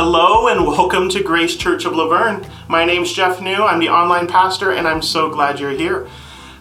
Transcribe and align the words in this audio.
Hello 0.00 0.46
and 0.46 0.64
welcome 0.64 1.08
to 1.08 1.24
Grace 1.24 1.56
Church 1.56 1.84
of 1.84 1.92
La 1.92 2.06
Verne. 2.06 2.46
My 2.68 2.84
name's 2.84 3.12
Jeff 3.12 3.40
New. 3.40 3.64
I'm 3.64 3.80
the 3.80 3.88
online 3.88 4.28
pastor 4.28 4.70
and 4.70 4.86
I'm 4.86 5.02
so 5.02 5.28
glad 5.28 5.58
you're 5.58 5.72
here. 5.72 6.06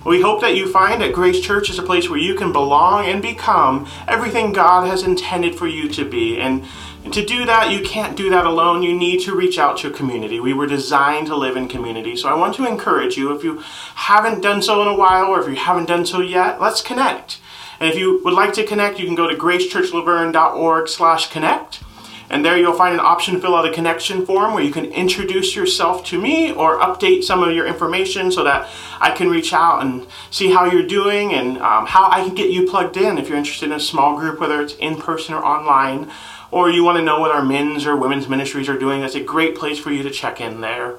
We 0.04 0.21
hope 0.21 0.41
that 0.41 0.55
you 0.55 0.68
find 0.71 1.00
that 1.04 1.13
Grace 1.13 1.39
Church 1.39 1.70
is 1.70 1.77
a 1.77 1.84
place 1.84 2.09
where 2.09 2.18
you 2.18 2.34
can 2.34 2.52
belong 2.52 3.05
and 3.05 3.21
become 3.21 3.88
everything 4.08 4.54
God 4.54 4.88
has 4.88 5.04
intended 5.04 5.54
for 5.54 5.68
you 5.68 5.88
to 5.88 6.04
be. 6.04 6.39
And, 6.39 6.66
and 7.04 7.13
to 7.13 7.23
do 7.23 7.45
that, 7.45 7.71
you 7.71 7.86
can't 7.86 8.18
do 8.18 8.31
that 8.31 8.48
alone. 8.48 8.81
You 8.81 8.98
need 8.98 9.20
to 9.26 9.36
reach 9.36 9.59
out 9.59 9.77
to 9.77 9.90
a 9.90 9.94
community. 9.94 10.40
We 10.40 10.54
were 10.54 10.66
designed 10.66 11.27
to 11.27 11.35
live 11.35 11.55
in 11.55 11.67
community. 11.67 12.16
So 12.16 12.30
I 12.30 12.34
want 12.34 12.55
to 12.55 12.66
encourage 12.66 13.17
you, 13.17 13.35
if 13.35 13.44
you 13.44 13.59
haven't 13.94 14.41
done 14.41 14.63
so 14.63 14.81
in 14.81 14.88
a 14.88 14.98
while 14.98 15.26
or 15.26 15.41
if 15.41 15.48
you 15.48 15.58
haven't 15.58 15.90
done 15.90 16.08
so 16.08 16.22
yet, 16.22 16.59
let's 16.59 16.81
connect. 16.81 17.40
And 17.80 17.88
if 17.88 17.99
you 17.99 18.20
would 18.23 18.34
like 18.34 18.54
to 18.54 18.66
connect, 18.66 18.98
you 18.98 19.05
can 19.05 19.13
go 19.13 19.30
to 19.30 19.35
gracechurchlaverne.org 19.35 20.90
slash 20.90 21.30
connect. 21.30 21.84
And 22.30 22.44
there 22.44 22.58
you'll 22.58 22.73
find 22.73 22.94
an 22.94 22.99
option 22.99 23.36
to 23.36 23.40
fill 23.40 23.55
out 23.55 23.67
a 23.67 23.72
connection 23.72 24.26
form 24.26 24.54
where 24.54 24.63
you 24.63 24.72
can 24.72 24.86
introduce 24.86 25.55
yourself 25.55 26.05
to 26.08 26.20
me 26.20 26.52
or 26.52 26.77
update 26.80 27.23
some 27.23 27.41
of 27.41 27.53
your 27.55 27.66
information 27.66 28.31
so 28.31 28.44
that 28.44 28.70
I 29.00 29.12
can 29.12 29.30
reach 29.30 29.53
out 29.53 29.81
and 29.81 30.05
see 30.30 30.52
how 30.52 30.66
you're 30.66 30.86
doing 30.86 31.34
and 31.34 31.58
um, 31.59 31.86
how 31.86 32.09
I 32.12 32.22
can 32.26 32.36
get 32.36 32.50
you 32.50 32.67
plugged 32.70 32.98
in 32.98 33.17
if 33.17 33.30
you're 33.30 33.38
interested 33.38 33.67
in 33.67 33.72
a 33.72 33.80
small 33.80 34.17
group, 34.17 34.40
whether 34.40 34.62
it's 34.62 34.76
in 34.76 34.98
person 34.98 35.36
or 35.36 35.44
online, 35.44 36.12
or 36.52 36.70
you 36.70 36.84
want 36.84 36.98
to 36.98 37.03
know 37.03 37.20
what 37.20 37.31
our 37.31 37.44
men's 37.44 37.86
or 37.86 37.95
women's 37.95 38.28
ministries 38.28 38.67
are 38.67 38.78
doing. 38.78 39.02
That's 39.02 39.16
a 39.16 39.23
great 39.23 39.55
place 39.55 39.80
for 39.80 39.91
you 39.91 40.03
to 40.03 40.12
check 40.12 40.41
in 40.41 40.59
there. 40.59 40.98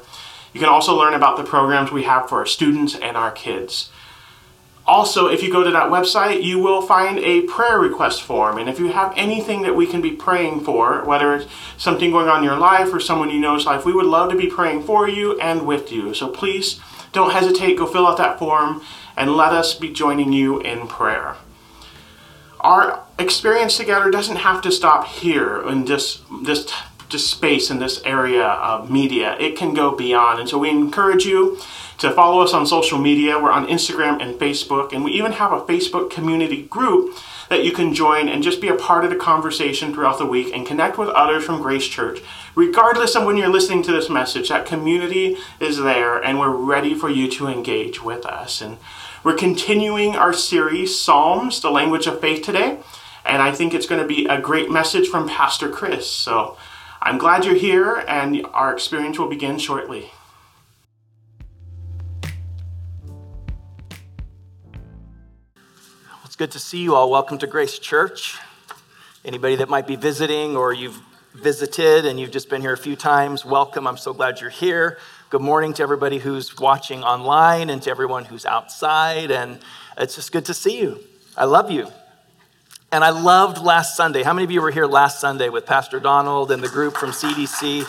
You 0.54 0.60
can 0.60 0.68
also 0.68 0.96
learn 0.96 1.12
about 1.12 1.37
the 1.37 1.45
programs 1.45 1.92
we 1.92 2.04
have 2.04 2.29
for 2.29 2.38
our 2.38 2.46
students 2.46 2.95
and 2.95 3.16
our 3.16 3.30
kids. 3.30 3.90
Also, 4.88 5.28
if 5.28 5.42
you 5.42 5.52
go 5.52 5.62
to 5.62 5.70
that 5.70 5.90
website, 5.90 6.42
you 6.42 6.58
will 6.58 6.80
find 6.80 7.18
a 7.18 7.42
prayer 7.42 7.78
request 7.78 8.22
form. 8.22 8.56
And 8.56 8.70
if 8.70 8.78
you 8.78 8.88
have 8.88 9.12
anything 9.16 9.60
that 9.62 9.76
we 9.76 9.86
can 9.86 10.00
be 10.00 10.12
praying 10.12 10.64
for, 10.64 11.04
whether 11.04 11.36
it's 11.36 11.46
something 11.76 12.10
going 12.10 12.26
on 12.26 12.38
in 12.38 12.44
your 12.44 12.58
life 12.58 12.90
or 12.90 12.98
someone 12.98 13.28
you 13.28 13.38
know's 13.38 13.66
life, 13.66 13.84
we 13.84 13.92
would 13.92 14.06
love 14.06 14.30
to 14.30 14.36
be 14.36 14.46
praying 14.46 14.84
for 14.84 15.06
you 15.06 15.38
and 15.40 15.66
with 15.66 15.92
you. 15.92 16.14
So 16.14 16.28
please 16.28 16.80
don't 17.12 17.32
hesitate, 17.32 17.76
go 17.76 17.86
fill 17.86 18.06
out 18.06 18.16
that 18.16 18.38
form 18.38 18.82
and 19.14 19.36
let 19.36 19.52
us 19.52 19.74
be 19.74 19.92
joining 19.92 20.32
you 20.32 20.59
in 20.60 20.88
prayer. 20.88 21.36
Our 22.60 23.04
experience 23.18 23.76
together 23.76 24.10
doesn't 24.10 24.36
have 24.36 24.62
to 24.62 24.72
stop 24.72 25.06
here 25.06 25.68
in 25.68 25.84
this, 25.84 26.22
this 26.42 26.72
just 27.10 27.30
space 27.30 27.70
in 27.70 27.78
this 27.78 28.00
area 28.04 28.44
of 28.44 28.90
media. 28.90 29.36
It 29.38 29.56
can 29.56 29.74
go 29.74 29.94
beyond. 29.94 30.40
And 30.40 30.48
so 30.48 30.59
we 30.59 30.70
encourage 30.70 31.24
you 31.24 31.59
to 31.99 32.13
follow 32.13 32.43
us 32.43 32.52
on 32.52 32.66
social 32.66 32.99
media. 32.99 33.38
We're 33.38 33.51
on 33.51 33.66
Instagram 33.66 34.23
and 34.23 34.38
Facebook, 34.38 34.93
and 34.93 35.04
we 35.04 35.13
even 35.13 35.32
have 35.32 35.52
a 35.52 35.60
Facebook 35.60 36.10
community 36.10 36.63
group 36.63 37.16
that 37.49 37.65
you 37.65 37.73
can 37.73 37.95
join 37.95 38.29
and 38.29 38.43
just 38.43 38.60
be 38.60 38.68
a 38.68 38.74
part 38.74 39.05
of 39.05 39.10
the 39.10 39.16
conversation 39.16 39.93
throughout 39.93 40.18
the 40.18 40.27
week 40.27 40.55
and 40.55 40.66
connect 40.66 40.99
with 40.99 41.09
others 41.09 41.45
from 41.45 41.63
Grace 41.63 41.87
Church. 41.87 42.21
Regardless 42.55 43.16
of 43.16 43.24
when 43.24 43.37
you're 43.37 43.49
listening 43.49 43.82
to 43.85 43.93
this 43.93 44.10
message, 44.10 44.49
that 44.49 44.66
community 44.66 45.37
is 45.59 45.79
there 45.79 46.23
and 46.23 46.38
we're 46.38 46.55
ready 46.55 46.95
for 46.95 47.09
you 47.09 47.29
to 47.30 47.46
engage 47.46 48.02
with 48.02 48.27
us. 48.27 48.60
And 48.60 48.79
we're 49.24 49.35
continuing 49.35 50.15
our 50.15 50.33
series, 50.33 50.99
Psalms, 50.99 51.60
the 51.60 51.71
language 51.71 52.07
of 52.07 52.21
faith 52.21 52.45
today. 52.45 52.79
And 53.24 53.43
I 53.43 53.52
think 53.52 53.74
it's 53.74 53.87
going 53.87 54.01
to 54.01 54.07
be 54.07 54.27
a 54.27 54.40
great 54.40 54.71
message 54.71 55.09
from 55.09 55.29
Pastor 55.29 55.68
Chris. 55.68 56.09
So 56.09 56.57
I'm 57.01 57.18
glad 57.18 57.45
you're 57.45 57.55
here, 57.55 58.05
and 58.09 58.46
our 58.52 58.73
experience 58.73 59.18
will 59.18 59.29
begin 59.29 59.59
shortly. 59.59 60.10
Good 66.38 66.53
to 66.53 66.60
see 66.60 66.78
you 66.78 66.94
all. 66.94 67.10
Welcome 67.10 67.37
to 67.38 67.49
Grace 67.49 67.81
Church. 67.81 68.38
Anybody 69.25 69.56
that 69.56 69.69
might 69.69 69.88
be 69.88 69.97
visiting 69.97 70.56
or 70.56 70.72
you've 70.72 71.03
visited 71.34 72.06
and 72.06 72.21
you've 72.21 72.31
just 72.31 72.49
been 72.49 72.60
here 72.60 72.72
a 72.72 72.78
few 72.78 72.94
times, 72.94 73.44
welcome. 73.44 73.88
I'm 73.88 73.97
so 73.97 74.12
glad 74.12 74.41
you're 74.41 74.48
here. 74.48 74.98
Good 75.31 75.41
morning 75.41 75.72
to 75.72 75.82
everybody 75.82 76.19
who's 76.19 76.56
watching 76.56 77.03
online 77.03 77.71
and 77.71 77.82
to 77.82 77.91
everyone 77.91 78.25
who's 78.25 78.47
outside. 78.47 79.32
And 79.32 79.59
it's 79.97 80.15
just 80.15 80.31
good 80.31 80.44
to 80.44 80.54
see 80.54 80.78
you. 80.78 81.00
I 81.37 81.44
love 81.44 81.72
you. 81.72 81.88
And 82.93 83.03
I 83.03 83.10
loved 83.10 83.59
last 83.59 83.97
Sunday. 83.97 84.22
How 84.22 84.32
many 84.32 84.44
of 84.44 84.53
you 84.53 84.62
were 84.62 84.71
here 84.71 84.87
last 84.87 85.19
Sunday 85.19 85.48
with 85.48 85.66
Pastor 85.66 85.98
Donald 85.98 86.53
and 86.53 86.62
the 86.62 86.69
group 86.69 86.97
from 86.97 87.10
CDC? 87.10 87.84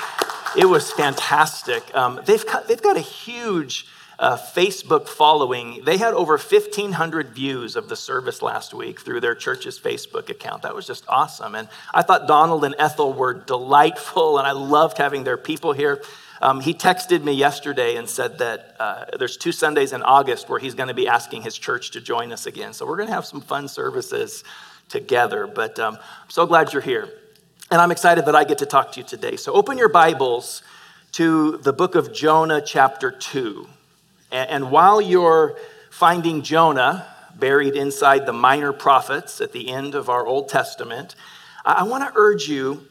It 0.57 0.65
was 0.65 0.91
fantastic. 0.91 1.83
Um, 1.93 2.19
they've, 2.25 2.43
got, 2.47 2.67
they've 2.67 2.81
got 2.81 2.97
a 2.97 3.01
huge 3.01 3.85
uh, 4.19 4.38
Facebook 4.38 5.07
following. 5.07 5.81
They 5.85 5.97
had 5.97 6.13
over 6.13 6.38
1,500 6.38 7.30
views 7.30 7.78
of 7.78 7.88
the 7.88 7.96
service 7.96 8.41
last 8.41 8.74
week 8.74 9.00
through 9.00 9.22
their 9.22 9.34
church's 9.34 9.80
Facebook 9.80 10.30
account. 10.30 10.63
That 10.63 10.75
was 10.75 10.85
just 10.85 11.06
awesome. 11.07 11.56
And 11.56 11.69
I 11.94 12.02
thought 12.02 12.28
Donald 12.28 12.66
and 12.66 12.75
Ethel 12.78 13.13
were 13.13 13.34
delightful, 13.34 14.38
and 14.38 14.46
I 14.46 14.52
loved 14.52 14.97
having 14.97 15.24
their 15.24 15.38
people 15.38 15.72
here. 15.72 16.03
Um, 16.41 16.59
he 16.59 16.74
texted 16.74 17.24
me 17.24 17.31
yesterday 17.31 17.96
and 17.96 18.09
said 18.09 18.38
that 18.40 18.75
uh, 18.80 19.06
there's 19.18 19.38
two 19.38 19.53
Sundays 19.53 19.94
in 19.94 20.03
August 20.03 20.50
where 20.50 20.59
he's 20.59 20.75
going 20.75 20.88
to 20.90 20.94
be 20.94 21.07
asking 21.07 21.41
his 21.41 21.57
church 21.57 21.91
to 21.91 22.01
join 22.01 22.31
us 22.34 22.46
again. 22.46 22.74
So 22.74 22.86
we're 22.86 22.97
going 22.97 23.09
to 23.09 23.16
have 23.16 23.25
some 23.25 23.41
fun 23.41 23.68
services 23.68 24.44
together. 24.90 25.47
But 25.47 25.80
um, 25.80 25.96
I'm 25.96 26.30
so 26.30 26.46
glad 26.46 26.74
you're 26.74 26.81
here. 26.81 27.09
And 27.72 27.80
I'm 27.80 27.91
excited 27.91 28.25
that 28.25 28.36
I 28.36 28.44
get 28.44 28.57
to 28.59 28.66
talk 28.66 28.94
to 28.94 29.00
you 29.00 29.06
today. 29.06 29.36
So 29.36 29.53
open 29.53 29.78
your 29.78 29.90
Bibles 29.90 30.62
to 31.13 31.57
the 31.57 31.74
book 31.74 31.96
of 31.96 32.13
Jonah, 32.13 32.62
chapter 32.62 33.12
2. 33.12 33.68
And, 34.31 34.50
and 34.50 34.72
while 34.72 35.01
you're 35.01 35.57
finding 35.90 36.41
Jonah 36.41 37.07
buried 37.35 37.75
inside 37.75 38.25
the 38.25 38.34
minor 38.34 38.73
prophets 38.73 39.41
at 39.41 39.51
the 39.51 39.69
end 39.69 39.95
of 39.95 40.09
our 40.09 40.25
Old 40.25 40.50
Testament, 40.50 41.16
I, 41.66 41.73
I 41.73 41.84
want 41.84 42.03
to 42.03 42.12
urge 42.19 42.47
you 42.47 42.85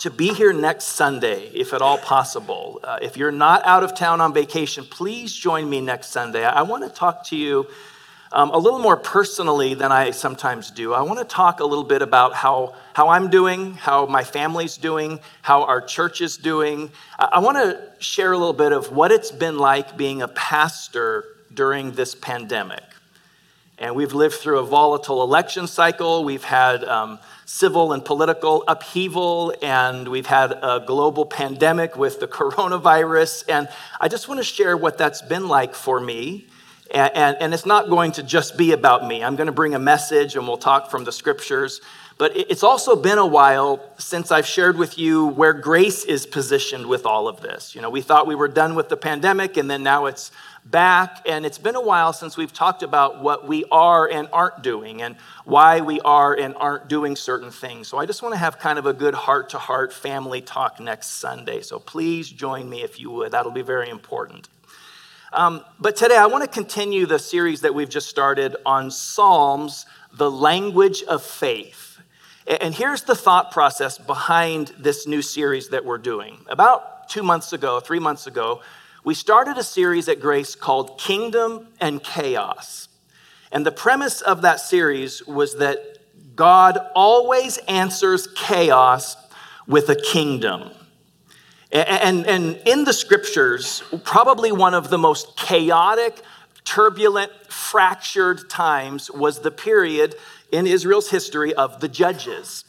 to 0.00 0.10
be 0.10 0.32
here 0.32 0.52
next 0.52 0.84
Sunday, 0.84 1.48
if 1.48 1.74
at 1.74 1.82
all 1.82 1.98
possible. 1.98 2.80
Uh, 2.82 2.98
if 3.02 3.18
you're 3.18 3.30
not 3.30 3.64
out 3.66 3.84
of 3.84 3.94
town 3.94 4.20
on 4.20 4.32
vacation, 4.32 4.84
please 4.84 5.34
join 5.34 5.68
me 5.68 5.80
next 5.80 6.08
Sunday. 6.08 6.44
I, 6.44 6.60
I 6.60 6.62
want 6.62 6.84
to 6.84 6.90
talk 6.90 7.26
to 7.26 7.36
you 7.36 7.66
um, 8.32 8.50
a 8.50 8.58
little 8.58 8.78
more 8.78 8.96
personally 8.96 9.74
than 9.74 9.90
I 9.90 10.12
sometimes 10.12 10.70
do. 10.70 10.94
I 10.94 11.02
want 11.02 11.18
to 11.18 11.24
talk 11.24 11.60
a 11.60 11.64
little 11.64 11.84
bit 11.84 12.00
about 12.00 12.32
how, 12.34 12.74
how 12.94 13.08
I'm 13.08 13.28
doing, 13.28 13.74
how 13.74 14.06
my 14.06 14.22
family's 14.22 14.76
doing, 14.76 15.18
how 15.42 15.64
our 15.64 15.80
church 15.80 16.20
is 16.20 16.36
doing. 16.36 16.92
I, 17.18 17.28
I 17.32 17.38
want 17.40 17.56
to 17.56 18.02
share 18.02 18.32
a 18.32 18.38
little 18.38 18.52
bit 18.52 18.72
of 18.72 18.92
what 18.92 19.10
it's 19.10 19.32
been 19.32 19.58
like 19.58 19.96
being 19.96 20.22
a 20.22 20.28
pastor 20.28 21.24
during 21.52 21.92
this 21.92 22.14
pandemic. 22.14 22.84
And 23.78 23.96
we've 23.96 24.12
lived 24.12 24.34
through 24.34 24.58
a 24.58 24.64
volatile 24.64 25.22
election 25.22 25.66
cycle. 25.66 26.22
We've 26.22 26.44
had 26.44 26.84
um, 26.84 27.18
civil 27.46 27.92
and 27.92 28.04
political 28.04 28.62
upheaval, 28.68 29.54
and 29.62 30.06
we've 30.06 30.26
had 30.26 30.52
a 30.52 30.84
global 30.86 31.24
pandemic 31.24 31.96
with 31.96 32.20
the 32.20 32.28
coronavirus. 32.28 33.44
And 33.48 33.68
I 34.00 34.06
just 34.06 34.28
want 34.28 34.38
to 34.38 34.44
share 34.44 34.76
what 34.76 34.98
that's 34.98 35.22
been 35.22 35.48
like 35.48 35.74
for 35.74 35.98
me 35.98 36.46
and, 36.90 37.16
and, 37.16 37.36
and, 37.40 37.54
it's 37.54 37.66
not 37.66 37.88
going 37.88 38.12
to 38.12 38.22
just 38.22 38.56
be 38.56 38.72
about 38.72 39.06
me. 39.06 39.22
I'm 39.22 39.36
going 39.36 39.46
to 39.46 39.52
bring 39.52 39.74
a 39.74 39.78
message 39.78 40.34
and 40.36 40.46
we'll 40.46 40.56
talk 40.56 40.90
from 40.90 41.04
the 41.04 41.12
scriptures. 41.12 41.80
But 42.18 42.36
it's 42.36 42.62
also 42.62 42.96
been 42.96 43.16
a 43.16 43.26
while 43.26 43.80
since 43.96 44.30
I've 44.30 44.46
shared 44.46 44.76
with 44.76 44.98
you 44.98 45.28
where 45.28 45.54
grace 45.54 46.04
is 46.04 46.26
positioned 46.26 46.86
with 46.86 47.06
all 47.06 47.28
of 47.28 47.40
this. 47.40 47.74
You 47.74 47.80
know, 47.80 47.88
we 47.88 48.02
thought 48.02 48.26
we 48.26 48.34
were 48.34 48.48
done 48.48 48.74
with 48.74 48.90
the 48.90 48.96
pandemic 48.98 49.56
and 49.56 49.70
then 49.70 49.82
now 49.82 50.04
it's 50.04 50.30
back. 50.64 51.22
And 51.26 51.46
it's 51.46 51.56
been 51.56 51.76
a 51.76 51.80
while 51.80 52.12
since 52.12 52.36
we've 52.36 52.52
talked 52.52 52.82
about 52.82 53.22
what 53.22 53.48
we 53.48 53.64
are 53.70 54.06
and 54.06 54.28
aren't 54.32 54.62
doing 54.62 55.00
and 55.00 55.16
why 55.44 55.80
we 55.80 56.00
are 56.00 56.34
and 56.34 56.54
aren't 56.56 56.88
doing 56.88 57.16
certain 57.16 57.50
things. 57.50 57.88
So 57.88 57.96
I 57.96 58.04
just 58.04 58.22
want 58.22 58.34
to 58.34 58.38
have 58.38 58.58
kind 58.58 58.78
of 58.78 58.84
a 58.84 58.92
good 58.92 59.14
heart 59.14 59.48
to 59.50 59.58
heart 59.58 59.92
family 59.92 60.42
talk 60.42 60.78
next 60.78 61.12
Sunday. 61.12 61.62
So 61.62 61.78
please 61.78 62.28
join 62.28 62.68
me 62.68 62.82
if 62.82 63.00
you 63.00 63.10
would. 63.10 63.32
That'll 63.32 63.50
be 63.50 63.62
very 63.62 63.88
important. 63.88 64.48
Um, 65.32 65.64
but 65.78 65.94
today 65.94 66.16
I 66.16 66.26
want 66.26 66.42
to 66.42 66.50
continue 66.50 67.06
the 67.06 67.18
series 67.18 67.60
that 67.60 67.72
we've 67.72 67.88
just 67.88 68.08
started 68.08 68.56
on 68.66 68.90
Psalms, 68.90 69.86
the 70.12 70.30
language 70.30 71.04
of 71.04 71.22
faith. 71.22 72.00
And 72.48 72.74
here's 72.74 73.02
the 73.02 73.14
thought 73.14 73.52
process 73.52 73.96
behind 73.96 74.72
this 74.76 75.06
new 75.06 75.22
series 75.22 75.68
that 75.68 75.84
we're 75.84 75.98
doing. 75.98 76.38
About 76.48 77.08
two 77.08 77.22
months 77.22 77.52
ago, 77.52 77.78
three 77.78 78.00
months 78.00 78.26
ago, 78.26 78.60
we 79.04 79.14
started 79.14 79.56
a 79.56 79.62
series 79.62 80.08
at 80.08 80.20
Grace 80.20 80.56
called 80.56 80.98
Kingdom 80.98 81.68
and 81.80 82.02
Chaos. 82.02 82.88
And 83.52 83.64
the 83.64 83.72
premise 83.72 84.22
of 84.22 84.42
that 84.42 84.58
series 84.58 85.24
was 85.26 85.58
that 85.58 85.98
God 86.34 86.78
always 86.96 87.58
answers 87.68 88.26
chaos 88.34 89.16
with 89.68 89.88
a 89.90 89.96
kingdom. 89.96 90.72
And, 91.72 92.26
and 92.26 92.56
in 92.66 92.84
the 92.84 92.92
scriptures, 92.92 93.82
probably 94.02 94.50
one 94.50 94.74
of 94.74 94.90
the 94.90 94.98
most 94.98 95.36
chaotic, 95.36 96.20
turbulent, 96.64 97.30
fractured 97.48 98.50
times 98.50 99.10
was 99.10 99.40
the 99.40 99.52
period 99.52 100.16
in 100.50 100.66
Israel's 100.66 101.10
history 101.10 101.54
of 101.54 101.80
the 101.80 101.88
judges. 101.88 102.64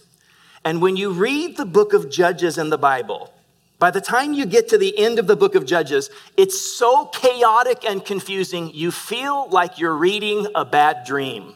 And 0.64 0.82
when 0.82 0.96
you 0.96 1.12
read 1.12 1.58
the 1.58 1.66
book 1.66 1.94
of 1.94 2.12
Judges 2.12 2.60
in 2.60 2.70
the 2.70 2.78
Bible, 2.78 3.34
by 3.80 3.90
the 3.90 4.02
time 4.02 4.34
you 4.34 4.46
get 4.46 4.70
to 4.70 4.78
the 4.78 4.96
end 5.00 5.18
of 5.18 5.26
the 5.26 5.36
book 5.36 5.56
of 5.56 5.66
Judges, 5.66 6.12
it's 6.38 6.62
so 6.62 7.06
chaotic 7.06 7.84
and 7.84 8.06
confusing, 8.06 8.70
you 8.72 8.92
feel 8.92 9.50
like 9.50 9.80
you're 9.80 9.96
reading 9.96 10.46
a 10.54 10.64
bad 10.64 11.04
dream. 11.04 11.56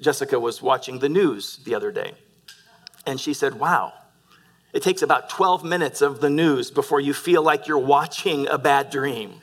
Jessica 0.00 0.40
was 0.40 0.62
watching 0.62 1.00
the 1.00 1.08
news 1.10 1.58
the 1.64 1.74
other 1.74 1.92
day, 1.92 2.12
and 3.06 3.20
she 3.20 3.34
said, 3.34 3.58
Wow, 3.60 3.92
It 4.74 4.82
takes 4.82 5.02
about 5.02 5.30
12 5.30 5.62
minutes 5.64 6.02
of 6.02 6.20
the 6.20 6.28
news 6.28 6.72
before 6.72 7.00
you 7.00 7.14
feel 7.14 7.44
like 7.44 7.68
you're 7.68 7.78
watching 7.78 8.48
a 8.48 8.58
bad 8.58 8.90
dream 8.90 9.40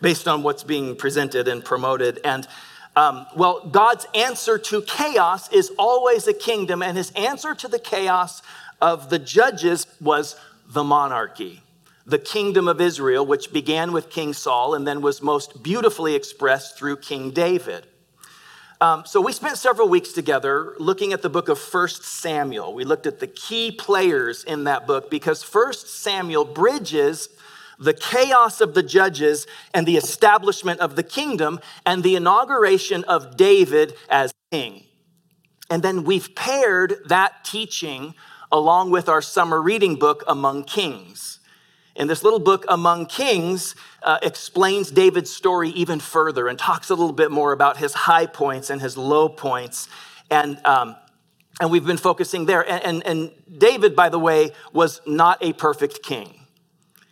based 0.00 0.26
on 0.26 0.42
what's 0.42 0.64
being 0.64 0.96
presented 0.96 1.48
and 1.48 1.62
promoted. 1.62 2.18
And 2.24 2.48
um, 2.96 3.26
well, 3.36 3.68
God's 3.68 4.06
answer 4.14 4.56
to 4.58 4.80
chaos 4.80 5.52
is 5.52 5.70
always 5.78 6.26
a 6.26 6.32
kingdom, 6.32 6.82
and 6.82 6.96
his 6.96 7.10
answer 7.12 7.54
to 7.54 7.68
the 7.68 7.78
chaos 7.78 8.40
of 8.80 9.10
the 9.10 9.18
judges 9.18 9.86
was 10.00 10.34
the 10.66 10.82
monarchy, 10.82 11.62
the 12.06 12.18
kingdom 12.18 12.66
of 12.66 12.80
Israel, 12.80 13.24
which 13.24 13.52
began 13.52 13.92
with 13.92 14.08
King 14.08 14.32
Saul 14.32 14.74
and 14.74 14.86
then 14.86 15.02
was 15.02 15.20
most 15.20 15.62
beautifully 15.62 16.14
expressed 16.14 16.78
through 16.78 16.96
King 16.96 17.32
David. 17.32 17.86
Um, 18.82 19.04
so 19.04 19.20
we 19.20 19.34
spent 19.34 19.58
several 19.58 19.90
weeks 19.90 20.12
together 20.12 20.74
looking 20.78 21.12
at 21.12 21.20
the 21.20 21.28
book 21.28 21.50
of 21.50 21.58
First 21.58 22.02
Samuel. 22.02 22.72
We 22.72 22.84
looked 22.84 23.06
at 23.06 23.20
the 23.20 23.26
key 23.26 23.70
players 23.70 24.42
in 24.42 24.64
that 24.64 24.86
book 24.86 25.10
because 25.10 25.42
First 25.42 25.86
Samuel 25.88 26.46
bridges 26.46 27.28
the 27.78 27.92
chaos 27.92 28.62
of 28.62 28.72
the 28.72 28.82
judges 28.82 29.46
and 29.74 29.86
the 29.86 29.98
establishment 29.98 30.80
of 30.80 30.96
the 30.96 31.02
kingdom 31.02 31.60
and 31.84 32.02
the 32.02 32.16
inauguration 32.16 33.04
of 33.04 33.36
David 33.36 33.94
as 34.08 34.32
king. 34.50 34.84
And 35.68 35.82
then 35.82 36.04
we've 36.04 36.34
paired 36.34 36.96
that 37.06 37.44
teaching 37.44 38.14
along 38.50 38.92
with 38.92 39.10
our 39.10 39.20
summer 39.20 39.60
reading 39.60 39.96
book, 39.96 40.24
Among 40.26 40.64
Kings. 40.64 41.39
And 41.96 42.08
this 42.08 42.22
little 42.22 42.38
book, 42.38 42.64
Among 42.68 43.06
Kings, 43.06 43.74
uh, 44.02 44.18
explains 44.22 44.90
David's 44.90 45.30
story 45.30 45.70
even 45.70 46.00
further 46.00 46.48
and 46.48 46.58
talks 46.58 46.90
a 46.90 46.94
little 46.94 47.12
bit 47.12 47.30
more 47.30 47.52
about 47.52 47.76
his 47.76 47.92
high 47.92 48.26
points 48.26 48.70
and 48.70 48.80
his 48.80 48.96
low 48.96 49.28
points. 49.28 49.88
And, 50.30 50.64
um, 50.64 50.96
and 51.60 51.70
we've 51.70 51.84
been 51.84 51.96
focusing 51.96 52.46
there. 52.46 52.68
And, 52.68 52.84
and, 52.84 53.06
and 53.06 53.58
David, 53.58 53.96
by 53.96 54.08
the 54.08 54.18
way, 54.18 54.52
was 54.72 55.00
not 55.06 55.38
a 55.42 55.52
perfect 55.52 56.02
king. 56.02 56.40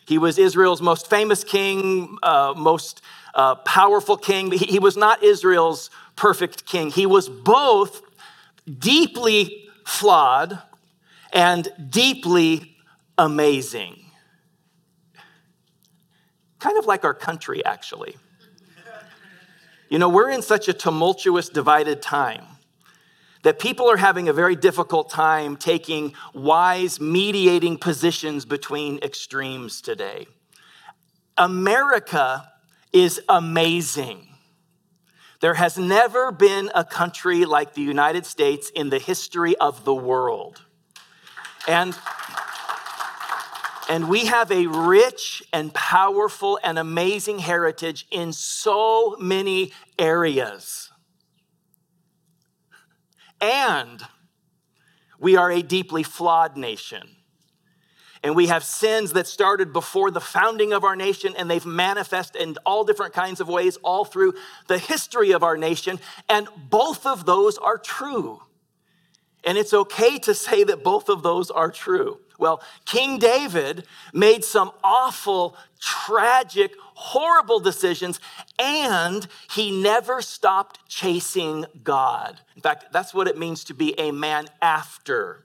He 0.07 0.17
was 0.17 0.39
Israel's 0.39 0.81
most 0.81 1.11
famous 1.11 1.45
king, 1.45 2.17
uh, 2.23 2.55
most 2.57 3.03
uh, 3.35 3.57
powerful 3.57 4.17
king. 4.17 4.51
He, 4.53 4.65
he 4.65 4.79
was 4.79 4.97
not 4.97 5.23
Israel's 5.23 5.91
perfect 6.17 6.65
king. 6.65 6.91
He 6.91 7.05
was 7.05 7.29
both 7.29 8.01
deeply 8.79 9.69
flawed 9.85 10.59
and 11.33 11.69
deeply 11.91 12.77
amazing. 13.19 13.98
Kind 16.59 16.79
of 16.79 16.87
like 16.87 17.05
our 17.05 17.15
country, 17.15 17.65
actually. 17.65 18.17
You 19.89 19.99
know, 19.99 20.09
we're 20.09 20.31
in 20.31 20.43
such 20.43 20.69
a 20.69 20.73
tumultuous, 20.73 21.49
divided 21.49 22.03
time 22.03 22.45
that 23.43 23.59
people 23.59 23.89
are 23.91 23.97
having 23.97 24.29
a 24.29 24.33
very 24.33 24.57
difficult 24.57 25.11
time 25.11 25.57
taking 25.57 26.13
wise, 26.35 27.01
mediating 27.01 27.79
positions 27.79 28.45
between 28.45 28.99
extremes 28.99 29.81
today. 29.81 30.27
America 31.37 32.53
is 32.93 33.21
amazing. 33.29 34.27
There 35.41 35.55
has 35.55 35.79
never 35.79 36.33
been 36.33 36.71
a 36.75 36.85
country 36.85 37.45
like 37.45 37.75
the 37.75 37.83
United 37.83 38.27
States 38.27 38.71
in 38.71 38.91
the 38.91 38.99
history 38.99 39.57
of 39.57 39.85
the 39.85 39.95
world. 39.95 40.63
And, 41.69 41.97
and 43.89 44.09
we 44.09 44.27
have 44.27 44.53
a 44.53 44.67
rich 44.67 45.43
and 45.53 45.73
powerful 45.73 46.59
and 46.63 46.79
amazing 46.79 47.39
heritage 47.39 48.07
in 48.11 48.33
so 48.33 49.17
many 49.19 49.73
areas. 49.99 50.91
And 53.41 54.03
we 55.19 55.37
are 55.37 55.51
a 55.51 55.63
deeply 55.63 56.03
flawed 56.03 56.57
nation. 56.57 57.09
And 58.23 58.35
we 58.35 58.49
have 58.49 58.65
sins 58.65 59.13
that 59.13 59.27
started 59.27 59.73
before 59.73 60.11
the 60.11 60.21
founding 60.21 60.73
of 60.73 60.85
our 60.85 60.97
nation, 60.97 61.35
and 61.39 61.49
they've 61.49 61.65
manifested 61.65 62.43
in 62.43 62.57
all 62.67 62.85
different 62.85 63.15
kinds 63.15 63.41
of 63.41 63.49
ways 63.49 63.77
all 63.79 64.05
through 64.05 64.35
the 64.67 64.79
history 64.79 65.31
of 65.31 65.43
our 65.43 65.57
nation. 65.57 66.01
And 66.29 66.49
both 66.69 67.07
of 67.07 67.27
those 67.27 67.59
are 67.59 67.79
true. 67.79 68.43
And 69.45 69.57
it's 69.57 69.73
okay 69.73 70.19
to 70.19 70.35
say 70.35 70.65
that 70.65 70.83
both 70.83 71.09
of 71.09 71.23
those 71.23 71.51
are 71.51 71.71
true. 71.71 72.19
Well, 72.39 72.63
King 72.85 73.19
David 73.19 73.85
made 74.13 74.45
some 74.45 74.71
awful, 74.85 75.57
tragic, 75.81 76.73
horrible 76.95 77.59
decisions, 77.59 78.21
and 78.59 79.27
he 79.51 79.83
never 79.83 80.23
stopped 80.23 80.89
chasing 80.89 81.67
God. 81.83 82.41
In 82.55 82.63
fact, 82.63 82.87
that's 82.93 83.13
what 83.13 83.27
it 83.27 83.37
means 83.37 83.65
to 83.65 83.75
be 83.75 83.99
a 83.99 84.13
man 84.13 84.47
after 84.63 85.45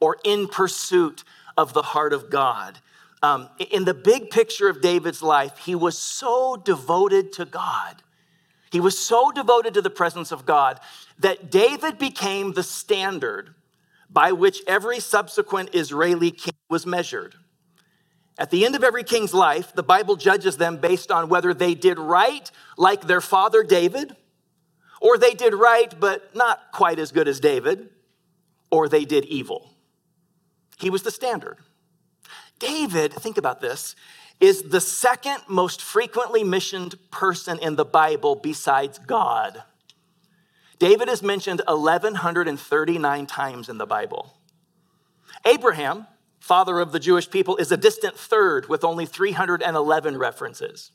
or 0.00 0.16
in 0.24 0.46
pursuit 0.46 1.24
of 1.56 1.74
the 1.74 1.82
heart 1.82 2.12
of 2.12 2.30
God. 2.30 2.78
Um, 3.20 3.48
in 3.70 3.84
the 3.84 3.94
big 3.94 4.30
picture 4.30 4.68
of 4.68 4.80
David's 4.80 5.22
life, 5.22 5.58
he 5.58 5.74
was 5.74 5.98
so 5.98 6.56
devoted 6.56 7.32
to 7.34 7.44
God. 7.44 8.02
He 8.70 8.78
was 8.78 8.96
so 8.96 9.32
devoted 9.32 9.74
to 9.74 9.82
the 9.82 9.90
presence 9.90 10.30
of 10.30 10.46
God 10.46 10.78
that 11.18 11.50
David 11.50 11.98
became 11.98 12.52
the 12.52 12.62
standard 12.62 13.54
by 14.10 14.32
which 14.32 14.62
every 14.66 15.00
subsequent 15.00 15.74
Israeli 15.74 16.30
king 16.30 16.54
was 16.68 16.86
measured. 16.86 17.34
At 18.38 18.50
the 18.50 18.64
end 18.64 18.76
of 18.76 18.84
every 18.84 19.02
king's 19.02 19.34
life, 19.34 19.74
the 19.74 19.82
Bible 19.82 20.16
judges 20.16 20.56
them 20.56 20.76
based 20.76 21.10
on 21.10 21.28
whether 21.28 21.52
they 21.52 21.74
did 21.74 21.98
right, 21.98 22.50
like 22.76 23.02
their 23.02 23.20
father 23.20 23.64
David, 23.64 24.14
or 25.00 25.18
they 25.18 25.34
did 25.34 25.54
right, 25.54 25.92
but 25.98 26.34
not 26.34 26.72
quite 26.72 26.98
as 26.98 27.12
good 27.12 27.26
as 27.28 27.40
David, 27.40 27.90
or 28.70 28.88
they 28.88 29.04
did 29.04 29.24
evil. 29.24 29.74
He 30.78 30.90
was 30.90 31.02
the 31.02 31.10
standard. 31.10 31.58
David, 32.58 33.12
think 33.12 33.38
about 33.38 33.60
this, 33.60 33.96
is 34.40 34.62
the 34.62 34.80
second 34.80 35.38
most 35.48 35.82
frequently 35.82 36.44
mentioned 36.44 36.94
person 37.10 37.58
in 37.58 37.74
the 37.74 37.84
Bible 37.84 38.36
besides 38.36 38.98
God. 39.00 39.62
David 40.78 41.08
is 41.08 41.22
mentioned 41.22 41.60
1,139 41.66 43.26
times 43.26 43.68
in 43.68 43.78
the 43.78 43.86
Bible. 43.86 44.34
Abraham, 45.44 46.06
father 46.38 46.78
of 46.78 46.92
the 46.92 47.00
Jewish 47.00 47.30
people, 47.30 47.56
is 47.56 47.72
a 47.72 47.76
distant 47.76 48.16
third 48.16 48.68
with 48.68 48.84
only 48.84 49.06
311 49.06 50.16
references. 50.16 50.92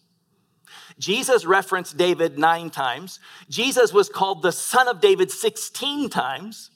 Jesus 0.97 1.45
referenced 1.45 1.97
David 1.97 2.37
nine 2.37 2.69
times. 2.69 3.19
Jesus 3.49 3.93
was 3.93 4.09
called 4.09 4.41
the 4.41 4.51
son 4.51 4.87
of 4.87 5.01
David 5.01 5.31
16 5.31 6.09
times. 6.09 6.71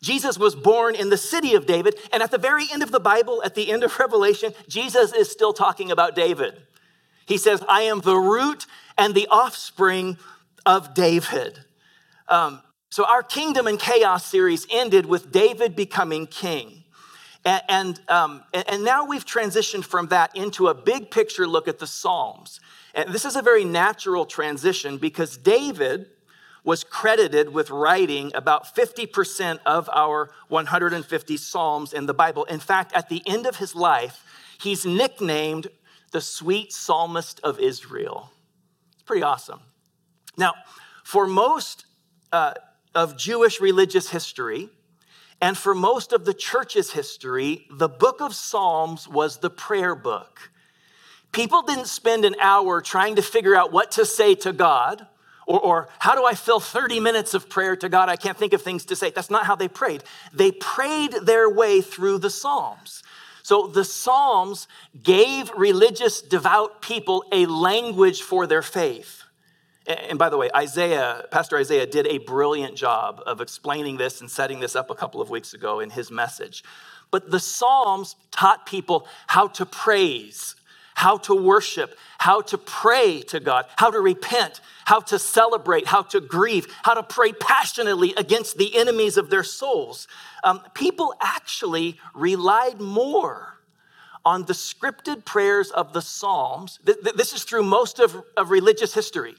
Jesus 0.00 0.38
was 0.38 0.54
born 0.54 0.94
in 0.94 1.10
the 1.10 1.16
city 1.16 1.54
of 1.54 1.66
David. 1.66 1.96
And 2.12 2.22
at 2.22 2.30
the 2.30 2.38
very 2.38 2.64
end 2.72 2.82
of 2.82 2.90
the 2.90 3.00
Bible, 3.00 3.42
at 3.44 3.54
the 3.54 3.70
end 3.70 3.82
of 3.82 3.98
Revelation, 3.98 4.52
Jesus 4.68 5.12
is 5.12 5.30
still 5.30 5.52
talking 5.52 5.90
about 5.90 6.14
David. 6.14 6.54
He 7.26 7.38
says, 7.38 7.62
I 7.68 7.82
am 7.82 8.00
the 8.00 8.16
root 8.16 8.66
and 8.96 9.14
the 9.14 9.28
offspring 9.28 10.16
of 10.64 10.94
David. 10.94 11.65
Um, 12.28 12.60
so, 12.90 13.04
our 13.04 13.22
Kingdom 13.22 13.66
and 13.66 13.78
Chaos 13.78 14.24
series 14.24 14.66
ended 14.70 15.06
with 15.06 15.32
David 15.32 15.76
becoming 15.76 16.26
king. 16.26 16.84
And, 17.44 17.62
and, 17.68 18.00
um, 18.08 18.42
and 18.52 18.84
now 18.84 19.04
we've 19.04 19.24
transitioned 19.24 19.84
from 19.84 20.08
that 20.08 20.36
into 20.36 20.66
a 20.66 20.74
big 20.74 21.10
picture 21.10 21.46
look 21.46 21.68
at 21.68 21.78
the 21.78 21.86
Psalms. 21.86 22.60
And 22.94 23.12
this 23.12 23.24
is 23.24 23.36
a 23.36 23.42
very 23.42 23.64
natural 23.64 24.26
transition 24.26 24.98
because 24.98 25.36
David 25.36 26.08
was 26.64 26.82
credited 26.82 27.54
with 27.54 27.70
writing 27.70 28.32
about 28.34 28.74
50% 28.74 29.60
of 29.64 29.88
our 29.92 30.30
150 30.48 31.36
Psalms 31.36 31.92
in 31.92 32.06
the 32.06 32.14
Bible. 32.14 32.44
In 32.44 32.58
fact, 32.58 32.92
at 32.92 33.08
the 33.08 33.22
end 33.26 33.46
of 33.46 33.56
his 33.56 33.76
life, 33.76 34.24
he's 34.60 34.84
nicknamed 34.84 35.68
the 36.10 36.20
sweet 36.20 36.72
psalmist 36.72 37.38
of 37.44 37.60
Israel. 37.60 38.32
It's 38.94 39.02
pretty 39.02 39.22
awesome. 39.22 39.60
Now, 40.36 40.54
for 41.04 41.28
most 41.28 41.85
uh, 42.32 42.54
of 42.94 43.16
Jewish 43.16 43.60
religious 43.60 44.10
history, 44.10 44.68
and 45.40 45.56
for 45.56 45.74
most 45.74 46.12
of 46.12 46.24
the 46.24 46.34
church's 46.34 46.92
history, 46.92 47.66
the 47.70 47.88
book 47.88 48.20
of 48.20 48.34
Psalms 48.34 49.06
was 49.06 49.38
the 49.38 49.50
prayer 49.50 49.94
book. 49.94 50.50
People 51.32 51.62
didn't 51.62 51.88
spend 51.88 52.24
an 52.24 52.34
hour 52.40 52.80
trying 52.80 53.16
to 53.16 53.22
figure 53.22 53.54
out 53.54 53.72
what 53.72 53.92
to 53.92 54.06
say 54.06 54.34
to 54.36 54.52
God 54.52 55.06
or, 55.46 55.60
or, 55.60 55.88
how 56.00 56.16
do 56.16 56.24
I 56.24 56.34
fill 56.34 56.58
30 56.58 56.98
minutes 56.98 57.32
of 57.32 57.48
prayer 57.48 57.76
to 57.76 57.88
God? 57.88 58.08
I 58.08 58.16
can't 58.16 58.36
think 58.36 58.52
of 58.52 58.62
things 58.62 58.84
to 58.86 58.96
say. 58.96 59.10
That's 59.10 59.30
not 59.30 59.46
how 59.46 59.54
they 59.54 59.68
prayed. 59.68 60.02
They 60.32 60.50
prayed 60.50 61.12
their 61.22 61.48
way 61.48 61.80
through 61.80 62.18
the 62.18 62.30
Psalms. 62.30 63.04
So 63.44 63.68
the 63.68 63.84
Psalms 63.84 64.66
gave 65.00 65.52
religious, 65.56 66.20
devout 66.20 66.82
people 66.82 67.24
a 67.30 67.46
language 67.46 68.22
for 68.22 68.48
their 68.48 68.62
faith. 68.62 69.22
And 69.86 70.18
by 70.18 70.28
the 70.30 70.36
way, 70.36 70.50
Isaiah, 70.54 71.24
Pastor 71.30 71.56
Isaiah 71.56 71.86
did 71.86 72.06
a 72.08 72.18
brilliant 72.18 72.76
job 72.76 73.22
of 73.24 73.40
explaining 73.40 73.96
this 73.98 74.20
and 74.20 74.28
setting 74.30 74.58
this 74.58 74.74
up 74.74 74.90
a 74.90 74.96
couple 74.96 75.20
of 75.20 75.30
weeks 75.30 75.54
ago 75.54 75.78
in 75.80 75.90
his 75.90 76.10
message. 76.10 76.64
But 77.12 77.30
the 77.30 77.38
Psalms 77.38 78.16
taught 78.32 78.66
people 78.66 79.06
how 79.28 79.46
to 79.48 79.64
praise, 79.64 80.56
how 80.96 81.18
to 81.18 81.34
worship, 81.36 81.96
how 82.18 82.40
to 82.40 82.58
pray 82.58 83.22
to 83.22 83.38
God, 83.38 83.66
how 83.76 83.90
to 83.90 84.00
repent, 84.00 84.60
how 84.86 84.98
to 85.00 85.20
celebrate, 85.20 85.86
how 85.86 86.02
to 86.02 86.20
grieve, 86.20 86.66
how 86.82 86.94
to 86.94 87.04
pray 87.04 87.32
passionately 87.32 88.12
against 88.16 88.58
the 88.58 88.76
enemies 88.76 89.16
of 89.16 89.30
their 89.30 89.44
souls. 89.44 90.08
Um, 90.42 90.62
people 90.74 91.14
actually 91.20 92.00
relied 92.12 92.80
more 92.80 93.54
on 94.24 94.46
the 94.46 94.52
scripted 94.52 95.24
prayers 95.24 95.70
of 95.70 95.92
the 95.92 96.02
Psalms. 96.02 96.80
This 96.82 97.32
is 97.32 97.44
through 97.44 97.62
most 97.62 98.00
of, 98.00 98.24
of 98.36 98.50
religious 98.50 98.92
history 98.92 99.36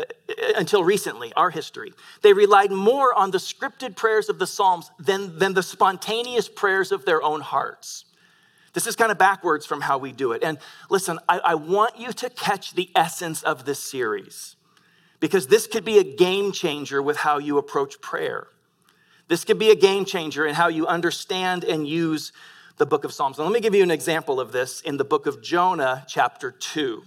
Uh, 0.00 0.34
until 0.56 0.84
recently, 0.84 1.32
our 1.34 1.50
history. 1.50 1.92
They 2.22 2.32
relied 2.32 2.70
more 2.70 3.14
on 3.14 3.30
the 3.30 3.38
scripted 3.38 3.96
prayers 3.96 4.28
of 4.28 4.38
the 4.38 4.46
Psalms 4.46 4.90
than, 4.98 5.38
than 5.38 5.54
the 5.54 5.62
spontaneous 5.62 6.48
prayers 6.48 6.92
of 6.92 7.04
their 7.04 7.22
own 7.22 7.40
hearts. 7.40 8.04
This 8.72 8.86
is 8.86 8.96
kind 8.96 9.10
of 9.10 9.18
backwards 9.18 9.66
from 9.66 9.80
how 9.80 9.98
we 9.98 10.12
do 10.12 10.32
it. 10.32 10.42
And 10.42 10.58
listen, 10.88 11.18
I, 11.28 11.38
I 11.38 11.54
want 11.54 11.98
you 11.98 12.12
to 12.12 12.30
catch 12.30 12.74
the 12.74 12.90
essence 12.94 13.42
of 13.42 13.64
this 13.64 13.78
series 13.78 14.56
because 15.18 15.48
this 15.48 15.66
could 15.66 15.84
be 15.84 15.98
a 15.98 16.04
game 16.04 16.52
changer 16.52 17.02
with 17.02 17.18
how 17.18 17.38
you 17.38 17.58
approach 17.58 18.00
prayer. 18.00 18.46
This 19.28 19.44
could 19.44 19.58
be 19.58 19.70
a 19.70 19.76
game 19.76 20.04
changer 20.04 20.46
in 20.46 20.54
how 20.54 20.68
you 20.68 20.86
understand 20.86 21.64
and 21.64 21.86
use 21.86 22.32
the 22.76 22.86
book 22.86 23.04
of 23.04 23.12
Psalms. 23.12 23.38
And 23.38 23.46
let 23.46 23.52
me 23.52 23.60
give 23.60 23.74
you 23.74 23.82
an 23.82 23.90
example 23.90 24.40
of 24.40 24.52
this 24.52 24.80
in 24.80 24.96
the 24.96 25.04
book 25.04 25.26
of 25.26 25.42
Jonah, 25.42 26.04
chapter 26.08 26.50
2. 26.50 27.02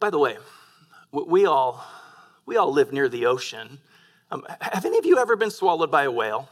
By 0.00 0.10
the 0.10 0.18
way, 0.18 0.38
we 1.12 1.46
all, 1.46 1.84
we 2.46 2.56
all 2.56 2.72
live 2.72 2.92
near 2.92 3.08
the 3.08 3.26
ocean. 3.26 3.78
Um, 4.30 4.44
have 4.60 4.84
any 4.84 4.98
of 4.98 5.06
you 5.06 5.18
ever 5.18 5.36
been 5.36 5.50
swallowed 5.50 5.90
by 5.90 6.04
a 6.04 6.10
whale? 6.10 6.48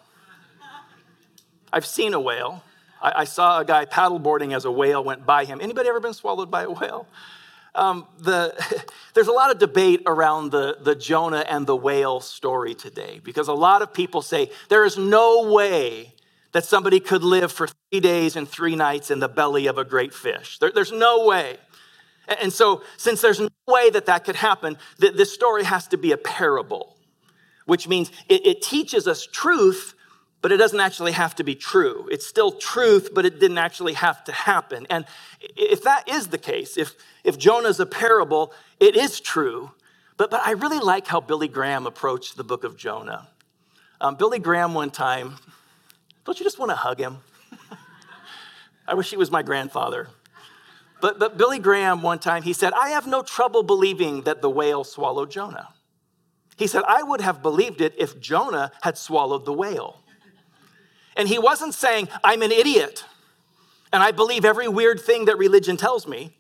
I've 1.72 1.86
seen 1.86 2.14
a 2.14 2.20
whale. 2.20 2.62
I, 3.02 3.12
I, 3.16 3.24
saw 3.24 3.60
a 3.60 3.64
guy 3.64 3.84
paddleboarding 3.84 4.54
as 4.54 4.64
a 4.64 4.70
whale 4.70 5.04
went 5.04 5.26
by 5.26 5.44
him. 5.44 5.60
Anybody 5.60 5.88
ever 5.88 6.00
been 6.00 6.14
swallowed 6.14 6.50
by 6.50 6.62
a 6.62 6.70
whale? 6.70 7.06
Um, 7.74 8.06
the, 8.18 8.54
there's 9.14 9.28
a 9.28 9.32
lot 9.32 9.50
of 9.50 9.58
debate 9.58 10.02
around 10.06 10.50
the, 10.52 10.78
the 10.80 10.94
Jonah 10.94 11.44
and 11.46 11.66
the 11.66 11.76
whale 11.76 12.20
story 12.20 12.74
today 12.74 13.20
because 13.22 13.48
a 13.48 13.54
lot 13.54 13.82
of 13.82 13.92
people 13.92 14.22
say 14.22 14.50
there 14.70 14.84
is 14.84 14.96
no 14.96 15.52
way 15.52 16.14
that 16.52 16.64
somebody 16.64 17.00
could 17.00 17.22
live 17.22 17.52
for 17.52 17.68
three 17.90 18.00
days 18.00 18.34
and 18.34 18.48
three 18.48 18.76
nights 18.76 19.10
in 19.10 19.18
the 19.18 19.28
belly 19.28 19.66
of 19.66 19.76
a 19.76 19.84
great 19.84 20.14
fish. 20.14 20.58
There, 20.58 20.72
there's 20.72 20.92
no 20.92 21.26
way. 21.26 21.58
And 22.28 22.52
so, 22.52 22.82
since 22.96 23.20
there's 23.20 23.38
no 23.38 23.48
way 23.68 23.90
that 23.90 24.06
that 24.06 24.24
could 24.24 24.36
happen, 24.36 24.78
th- 25.00 25.14
this 25.14 25.32
story 25.32 25.64
has 25.64 25.86
to 25.88 25.96
be 25.96 26.12
a 26.12 26.16
parable, 26.16 26.96
which 27.66 27.86
means 27.86 28.10
it, 28.28 28.44
it 28.46 28.62
teaches 28.62 29.06
us 29.06 29.26
truth, 29.26 29.94
but 30.42 30.50
it 30.50 30.56
doesn't 30.56 30.80
actually 30.80 31.12
have 31.12 31.34
to 31.36 31.44
be 31.44 31.54
true. 31.54 32.08
It's 32.10 32.26
still 32.26 32.52
truth, 32.52 33.10
but 33.14 33.24
it 33.24 33.38
didn't 33.38 33.58
actually 33.58 33.92
have 33.94 34.24
to 34.24 34.32
happen. 34.32 34.86
And 34.90 35.04
if 35.40 35.82
that 35.84 36.08
is 36.08 36.28
the 36.28 36.38
case, 36.38 36.76
if, 36.76 36.94
if 37.22 37.38
Jonah's 37.38 37.80
a 37.80 37.86
parable, 37.86 38.52
it 38.80 38.96
is 38.96 39.20
true. 39.20 39.70
But, 40.16 40.30
but 40.30 40.40
I 40.44 40.52
really 40.52 40.78
like 40.78 41.06
how 41.06 41.20
Billy 41.20 41.48
Graham 41.48 41.86
approached 41.86 42.36
the 42.36 42.44
book 42.44 42.64
of 42.64 42.76
Jonah. 42.76 43.28
Um, 44.00 44.16
Billy 44.16 44.38
Graham, 44.38 44.74
one 44.74 44.90
time, 44.90 45.36
don't 46.24 46.38
you 46.38 46.44
just 46.44 46.58
want 46.58 46.70
to 46.70 46.76
hug 46.76 46.98
him? 46.98 47.18
I 48.88 48.94
wish 48.94 49.10
he 49.10 49.16
was 49.16 49.30
my 49.30 49.42
grandfather. 49.42 50.08
But, 51.00 51.18
but 51.18 51.36
Billy 51.36 51.58
Graham, 51.58 52.02
one 52.02 52.18
time, 52.18 52.42
he 52.42 52.52
said, 52.52 52.72
I 52.72 52.90
have 52.90 53.06
no 53.06 53.22
trouble 53.22 53.62
believing 53.62 54.22
that 54.22 54.40
the 54.40 54.50
whale 54.50 54.82
swallowed 54.84 55.30
Jonah. 55.30 55.68
He 56.56 56.66
said, 56.66 56.84
I 56.88 57.02
would 57.02 57.20
have 57.20 57.42
believed 57.42 57.80
it 57.80 57.94
if 57.98 58.18
Jonah 58.18 58.72
had 58.82 58.96
swallowed 58.96 59.44
the 59.44 59.52
whale. 59.52 60.02
And 61.16 61.28
he 61.28 61.38
wasn't 61.38 61.74
saying, 61.74 62.08
I'm 62.24 62.42
an 62.42 62.52
idiot 62.52 63.04
and 63.92 64.02
I 64.02 64.10
believe 64.10 64.44
every 64.44 64.68
weird 64.68 65.00
thing 65.00 65.26
that 65.26 65.38
religion 65.38 65.76
tells 65.76 66.06
me. 66.06 66.36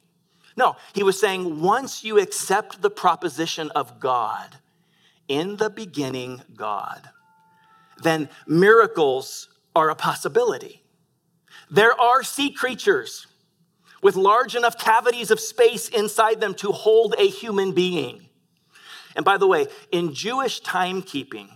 No, 0.56 0.76
he 0.94 1.02
was 1.02 1.20
saying, 1.20 1.60
once 1.62 2.04
you 2.04 2.18
accept 2.18 2.82
the 2.82 2.90
proposition 2.90 3.70
of 3.70 4.00
God, 4.00 4.56
in 5.28 5.56
the 5.56 5.70
beginning, 5.70 6.42
God, 6.54 7.08
then 8.02 8.28
miracles 8.46 9.48
are 9.74 9.90
a 9.90 9.94
possibility. 9.94 10.82
There 11.70 11.98
are 11.98 12.22
sea 12.22 12.50
creatures 12.50 13.26
with 14.02 14.16
large 14.16 14.54
enough 14.54 14.78
cavities 14.78 15.30
of 15.30 15.40
space 15.40 15.88
inside 15.88 16.40
them 16.40 16.54
to 16.54 16.72
hold 16.72 17.14
a 17.18 17.28
human 17.28 17.72
being. 17.72 18.28
And 19.14 19.24
by 19.24 19.38
the 19.38 19.46
way, 19.46 19.66
in 19.90 20.14
Jewish 20.14 20.60
timekeeping, 20.62 21.48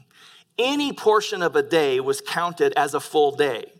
any 0.59 0.93
portion 0.93 1.43
of 1.43 1.57
a 1.57 1.63
day 1.63 2.01
was 2.01 2.21
counted 2.21 2.73
as 2.77 2.95
a 2.95 3.01
full 3.01 3.37
day, 3.37 3.73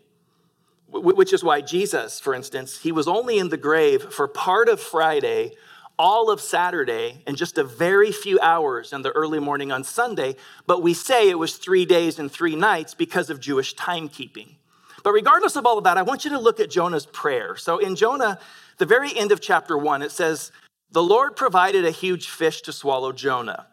which 0.87 1.33
is 1.33 1.43
why 1.43 1.61
Jesus, 1.61 2.19
for 2.19 2.33
instance, 2.33 2.79
he 2.79 2.91
was 2.91 3.07
only 3.07 3.39
in 3.39 3.49
the 3.49 3.57
grave 3.57 4.13
for 4.13 4.27
part 4.27 4.69
of 4.69 4.79
Friday, 4.79 5.53
all 5.97 6.29
of 6.29 6.41
Saturday, 6.41 7.21
and 7.27 7.37
just 7.37 7.57
a 7.57 7.63
very 7.63 8.11
few 8.11 8.39
hours 8.39 8.93
in 8.93 9.01
the 9.01 9.11
early 9.11 9.39
morning 9.39 9.71
on 9.71 9.83
Sunday, 9.83 10.35
but 10.65 10.81
we 10.81 10.93
say 10.93 11.29
it 11.29 11.37
was 11.37 11.57
three 11.57 11.85
days 11.85 12.17
and 12.17 12.31
three 12.31 12.55
nights 12.55 12.93
because 12.93 13.29
of 13.29 13.39
Jewish 13.39 13.75
timekeeping. 13.75 14.55
But 15.03 15.13
regardless 15.13 15.55
of 15.55 15.65
all 15.65 15.77
of 15.77 15.83
that, 15.85 15.97
I 15.97 16.03
want 16.03 16.25
you 16.25 16.31
to 16.31 16.39
look 16.39 16.59
at 16.59 16.69
Jonah's 16.69 17.05
prayer. 17.05 17.55
So 17.55 17.77
in 17.79 17.95
Jonah, 17.95 18.39
the 18.77 18.85
very 18.85 19.15
end 19.15 19.31
of 19.31 19.41
chapter 19.41 19.77
one, 19.77 20.01
it 20.01 20.11
says, 20.11 20.51
The 20.91 21.03
Lord 21.03 21.35
provided 21.35 21.85
a 21.85 21.91
huge 21.91 22.29
fish 22.29 22.61
to 22.63 22.73
swallow 22.73 23.11
Jonah. 23.11 23.67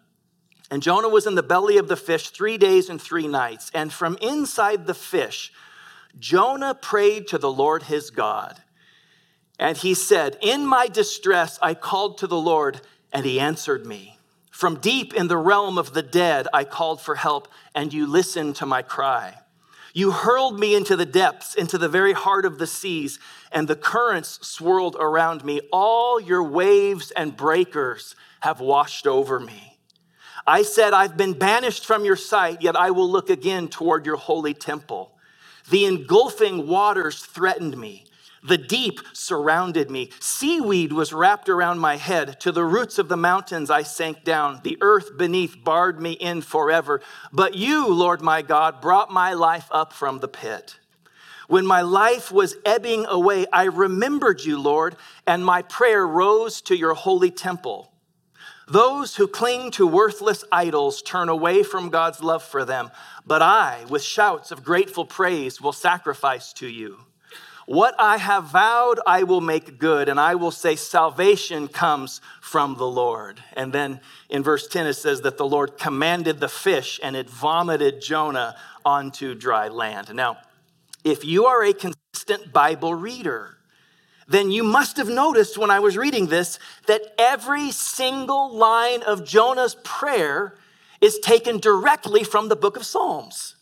And 0.70 0.82
Jonah 0.82 1.08
was 1.08 1.26
in 1.26 1.34
the 1.34 1.42
belly 1.42 1.78
of 1.78 1.88
the 1.88 1.96
fish 1.96 2.30
three 2.30 2.58
days 2.58 2.90
and 2.90 3.00
three 3.00 3.26
nights. 3.26 3.70
And 3.74 3.92
from 3.92 4.18
inside 4.20 4.86
the 4.86 4.94
fish, 4.94 5.52
Jonah 6.18 6.74
prayed 6.74 7.28
to 7.28 7.38
the 7.38 7.50
Lord 7.50 7.84
his 7.84 8.10
God. 8.10 8.62
And 9.58 9.76
he 9.76 9.94
said, 9.94 10.36
In 10.40 10.66
my 10.66 10.86
distress, 10.86 11.58
I 11.62 11.74
called 11.74 12.18
to 12.18 12.26
the 12.26 12.40
Lord, 12.40 12.80
and 13.12 13.24
he 13.24 13.40
answered 13.40 13.86
me. 13.86 14.18
From 14.50 14.80
deep 14.80 15.14
in 15.14 15.28
the 15.28 15.36
realm 15.36 15.78
of 15.78 15.94
the 15.94 16.02
dead, 16.02 16.48
I 16.52 16.64
called 16.64 17.00
for 17.00 17.14
help, 17.14 17.48
and 17.74 17.92
you 17.92 18.06
listened 18.06 18.56
to 18.56 18.66
my 18.66 18.82
cry. 18.82 19.34
You 19.94 20.10
hurled 20.10 20.60
me 20.60 20.74
into 20.74 20.96
the 20.96 21.06
depths, 21.06 21.54
into 21.54 21.78
the 21.78 21.88
very 21.88 22.12
heart 22.12 22.44
of 22.44 22.58
the 22.58 22.66
seas, 22.66 23.18
and 23.50 23.66
the 23.66 23.76
currents 23.76 24.38
swirled 24.46 24.96
around 24.98 25.44
me. 25.44 25.60
All 25.72 26.20
your 26.20 26.42
waves 26.42 27.10
and 27.12 27.36
breakers 27.36 28.14
have 28.40 28.60
washed 28.60 29.06
over 29.06 29.40
me. 29.40 29.78
I 30.46 30.62
said, 30.62 30.94
I've 30.94 31.16
been 31.16 31.34
banished 31.34 31.84
from 31.84 32.04
your 32.04 32.16
sight, 32.16 32.62
yet 32.62 32.76
I 32.76 32.90
will 32.90 33.10
look 33.10 33.28
again 33.28 33.68
toward 33.68 34.06
your 34.06 34.16
holy 34.16 34.54
temple. 34.54 35.12
The 35.70 35.84
engulfing 35.84 36.66
waters 36.66 37.22
threatened 37.22 37.76
me. 37.76 38.06
The 38.42 38.58
deep 38.58 39.00
surrounded 39.12 39.90
me. 39.90 40.10
Seaweed 40.20 40.92
was 40.92 41.12
wrapped 41.12 41.48
around 41.48 41.78
my 41.78 41.96
head. 41.96 42.38
To 42.40 42.52
the 42.52 42.64
roots 42.64 42.98
of 42.98 43.08
the 43.08 43.16
mountains 43.16 43.70
I 43.70 43.82
sank 43.82 44.24
down. 44.24 44.60
The 44.62 44.78
earth 44.80 45.16
beneath 45.16 45.62
barred 45.62 46.00
me 46.00 46.12
in 46.12 46.42
forever. 46.42 47.00
But 47.32 47.54
you, 47.54 47.88
Lord 47.88 48.20
my 48.20 48.42
God, 48.42 48.80
brought 48.80 49.10
my 49.10 49.32
life 49.32 49.68
up 49.70 49.92
from 49.92 50.20
the 50.20 50.28
pit. 50.28 50.78
When 51.48 51.66
my 51.66 51.80
life 51.80 52.30
was 52.30 52.56
ebbing 52.64 53.06
away, 53.06 53.46
I 53.52 53.64
remembered 53.64 54.42
you, 54.44 54.60
Lord, 54.60 54.96
and 55.26 55.44
my 55.44 55.62
prayer 55.62 56.06
rose 56.06 56.60
to 56.62 56.76
your 56.76 56.94
holy 56.94 57.30
temple. 57.30 57.90
Those 58.68 59.16
who 59.16 59.26
cling 59.26 59.70
to 59.72 59.86
worthless 59.86 60.44
idols 60.52 61.00
turn 61.00 61.30
away 61.30 61.62
from 61.62 61.88
God's 61.88 62.22
love 62.22 62.42
for 62.42 62.66
them, 62.66 62.90
but 63.26 63.40
I, 63.40 63.86
with 63.88 64.02
shouts 64.02 64.50
of 64.50 64.62
grateful 64.62 65.06
praise, 65.06 65.58
will 65.58 65.72
sacrifice 65.72 66.52
to 66.54 66.68
you. 66.68 66.98
What 67.68 67.94
I 67.98 68.16
have 68.16 68.44
vowed, 68.44 68.98
I 69.06 69.24
will 69.24 69.42
make 69.42 69.78
good, 69.78 70.08
and 70.08 70.18
I 70.18 70.36
will 70.36 70.50
say, 70.50 70.74
Salvation 70.74 71.68
comes 71.68 72.22
from 72.40 72.76
the 72.76 72.86
Lord. 72.86 73.42
And 73.52 73.74
then 73.74 74.00
in 74.30 74.42
verse 74.42 74.66
10, 74.66 74.86
it 74.86 74.94
says 74.94 75.20
that 75.20 75.36
the 75.36 75.46
Lord 75.46 75.76
commanded 75.76 76.40
the 76.40 76.48
fish, 76.48 76.98
and 77.02 77.14
it 77.14 77.28
vomited 77.28 78.00
Jonah 78.00 78.56
onto 78.86 79.34
dry 79.34 79.68
land. 79.68 80.14
Now, 80.14 80.38
if 81.04 81.26
you 81.26 81.44
are 81.44 81.62
a 81.62 81.74
consistent 81.74 82.54
Bible 82.54 82.94
reader, 82.94 83.58
then 84.26 84.50
you 84.50 84.64
must 84.64 84.96
have 84.96 85.10
noticed 85.10 85.58
when 85.58 85.70
I 85.70 85.80
was 85.80 85.94
reading 85.94 86.28
this 86.28 86.58
that 86.86 87.02
every 87.18 87.70
single 87.70 88.50
line 88.50 89.02
of 89.02 89.26
Jonah's 89.26 89.76
prayer 89.84 90.56
is 91.02 91.18
taken 91.18 91.58
directly 91.58 92.24
from 92.24 92.48
the 92.48 92.56
book 92.56 92.78
of 92.78 92.86
Psalms. 92.86 93.56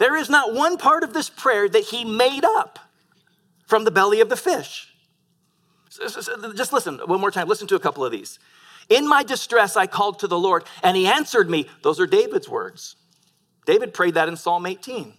There 0.00 0.16
is 0.16 0.28
not 0.28 0.52
one 0.52 0.78
part 0.78 1.04
of 1.04 1.14
this 1.14 1.30
prayer 1.30 1.68
that 1.68 1.84
he 1.84 2.04
made 2.04 2.44
up 2.44 2.80
from 3.74 3.82
the 3.82 3.90
belly 3.90 4.20
of 4.20 4.28
the 4.28 4.36
fish. 4.36 4.86
Just 5.90 6.72
listen 6.72 7.00
one 7.06 7.20
more 7.20 7.32
time. 7.32 7.48
Listen 7.48 7.66
to 7.66 7.74
a 7.74 7.80
couple 7.80 8.04
of 8.04 8.12
these. 8.12 8.38
In 8.88 9.08
my 9.08 9.24
distress, 9.24 9.76
I 9.76 9.88
called 9.88 10.20
to 10.20 10.28
the 10.28 10.38
Lord, 10.38 10.62
and 10.84 10.96
he 10.96 11.08
answered 11.08 11.50
me. 11.50 11.68
Those 11.82 11.98
are 11.98 12.06
David's 12.06 12.48
words. 12.48 12.94
David 13.66 13.92
prayed 13.92 14.14
that 14.14 14.28
in 14.28 14.36
Psalm 14.36 14.64
18. 14.64 15.14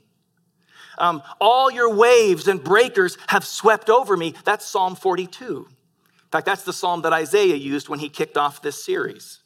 Um, 0.98 1.22
All 1.42 1.70
your 1.70 1.94
waves 1.94 2.48
and 2.48 2.64
breakers 2.64 3.18
have 3.28 3.44
swept 3.44 3.90
over 3.90 4.16
me. 4.16 4.36
That's 4.46 4.66
Psalm 4.66 4.96
42. 4.96 5.68
In 5.68 6.30
fact, 6.32 6.46
that's 6.46 6.64
the 6.64 6.72
psalm 6.72 7.02
that 7.02 7.12
Isaiah 7.12 7.58
used 7.58 7.90
when 7.90 8.00
he 8.00 8.08
kicked 8.08 8.38
off 8.38 8.62
this 8.62 8.82
series. 8.82 9.40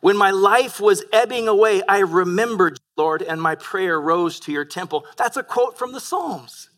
When 0.00 0.16
my 0.16 0.30
life 0.30 0.78
was 0.78 1.02
ebbing 1.12 1.48
away, 1.48 1.82
I 1.88 1.98
remembered, 2.02 2.74
you, 2.74 3.02
Lord, 3.02 3.20
and 3.20 3.42
my 3.42 3.56
prayer 3.56 4.00
rose 4.00 4.38
to 4.40 4.52
your 4.52 4.64
temple. 4.64 5.06
That's 5.16 5.36
a 5.36 5.42
quote 5.42 5.76
from 5.76 5.90
the 5.90 5.98
Psalms. 5.98 6.70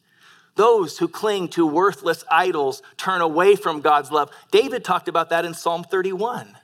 Those 0.56 0.98
who 0.98 1.08
cling 1.08 1.48
to 1.48 1.66
worthless 1.66 2.24
idols 2.30 2.82
turn 2.96 3.20
away 3.20 3.56
from 3.56 3.80
God's 3.80 4.10
love. 4.10 4.30
David 4.50 4.84
talked 4.84 5.08
about 5.08 5.30
that 5.30 5.44
in 5.44 5.54
Psalm 5.54 5.84
31. 5.84 6.56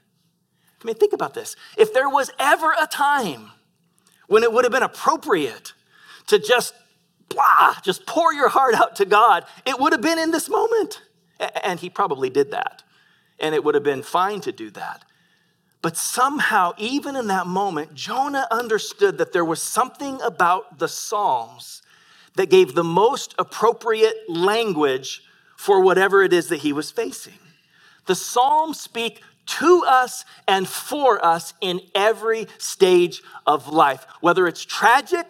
I 0.80 0.84
mean, 0.84 0.96
think 0.96 1.12
about 1.12 1.34
this. 1.34 1.56
If 1.76 1.94
there 1.94 2.08
was 2.08 2.30
ever 2.38 2.74
a 2.80 2.86
time 2.86 3.50
when 4.26 4.42
it 4.42 4.52
would 4.52 4.64
have 4.64 4.72
been 4.72 4.82
appropriate 4.82 5.72
to 6.26 6.38
just 6.38 6.74
blah, 7.28 7.76
just 7.82 8.06
pour 8.06 8.32
your 8.32 8.48
heart 8.48 8.74
out 8.74 8.96
to 8.96 9.04
God, 9.04 9.44
it 9.64 9.78
would 9.78 9.92
have 9.92 10.02
been 10.02 10.18
in 10.18 10.30
this 10.30 10.48
moment. 10.48 11.02
And 11.62 11.80
he 11.80 11.90
probably 11.90 12.30
did 12.30 12.50
that. 12.50 12.82
And 13.38 13.54
it 13.54 13.64
would 13.64 13.74
have 13.74 13.84
been 13.84 14.02
fine 14.02 14.40
to 14.42 14.52
do 14.52 14.70
that. 14.70 15.04
But 15.82 15.96
somehow, 15.96 16.72
even 16.78 17.16
in 17.16 17.28
that 17.28 17.46
moment, 17.46 17.94
Jonah 17.94 18.48
understood 18.50 19.18
that 19.18 19.32
there 19.32 19.44
was 19.44 19.62
something 19.62 20.20
about 20.22 20.78
the 20.78 20.88
Psalms 20.88 21.82
that 22.36 22.50
gave 22.50 22.74
the 22.74 22.84
most 22.84 23.34
appropriate 23.38 24.16
language 24.28 25.22
for 25.56 25.80
whatever 25.80 26.22
it 26.22 26.32
is 26.32 26.48
that 26.48 26.58
he 26.58 26.72
was 26.72 26.90
facing. 26.90 27.38
The 28.06 28.14
Psalms 28.14 28.80
speak 28.80 29.22
to 29.46 29.84
us 29.86 30.24
and 30.46 30.68
for 30.68 31.24
us 31.24 31.54
in 31.60 31.80
every 31.94 32.46
stage 32.58 33.22
of 33.46 33.68
life, 33.68 34.06
whether 34.20 34.46
it's 34.46 34.64
tragic 34.64 35.26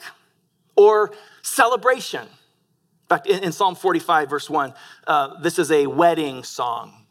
or 0.75 1.13
celebration. 1.43 2.23
In 2.23 3.09
fact, 3.09 3.27
in, 3.27 3.53
Psalm 3.53 3.77
45, 3.77 4.29
verse 4.29 4.51
1, 4.51 4.75
uh, 5.07 5.41
this 5.41 5.59
is 5.59 5.71
a 5.71 5.87
wedding 5.87 6.43
song. 6.43 7.07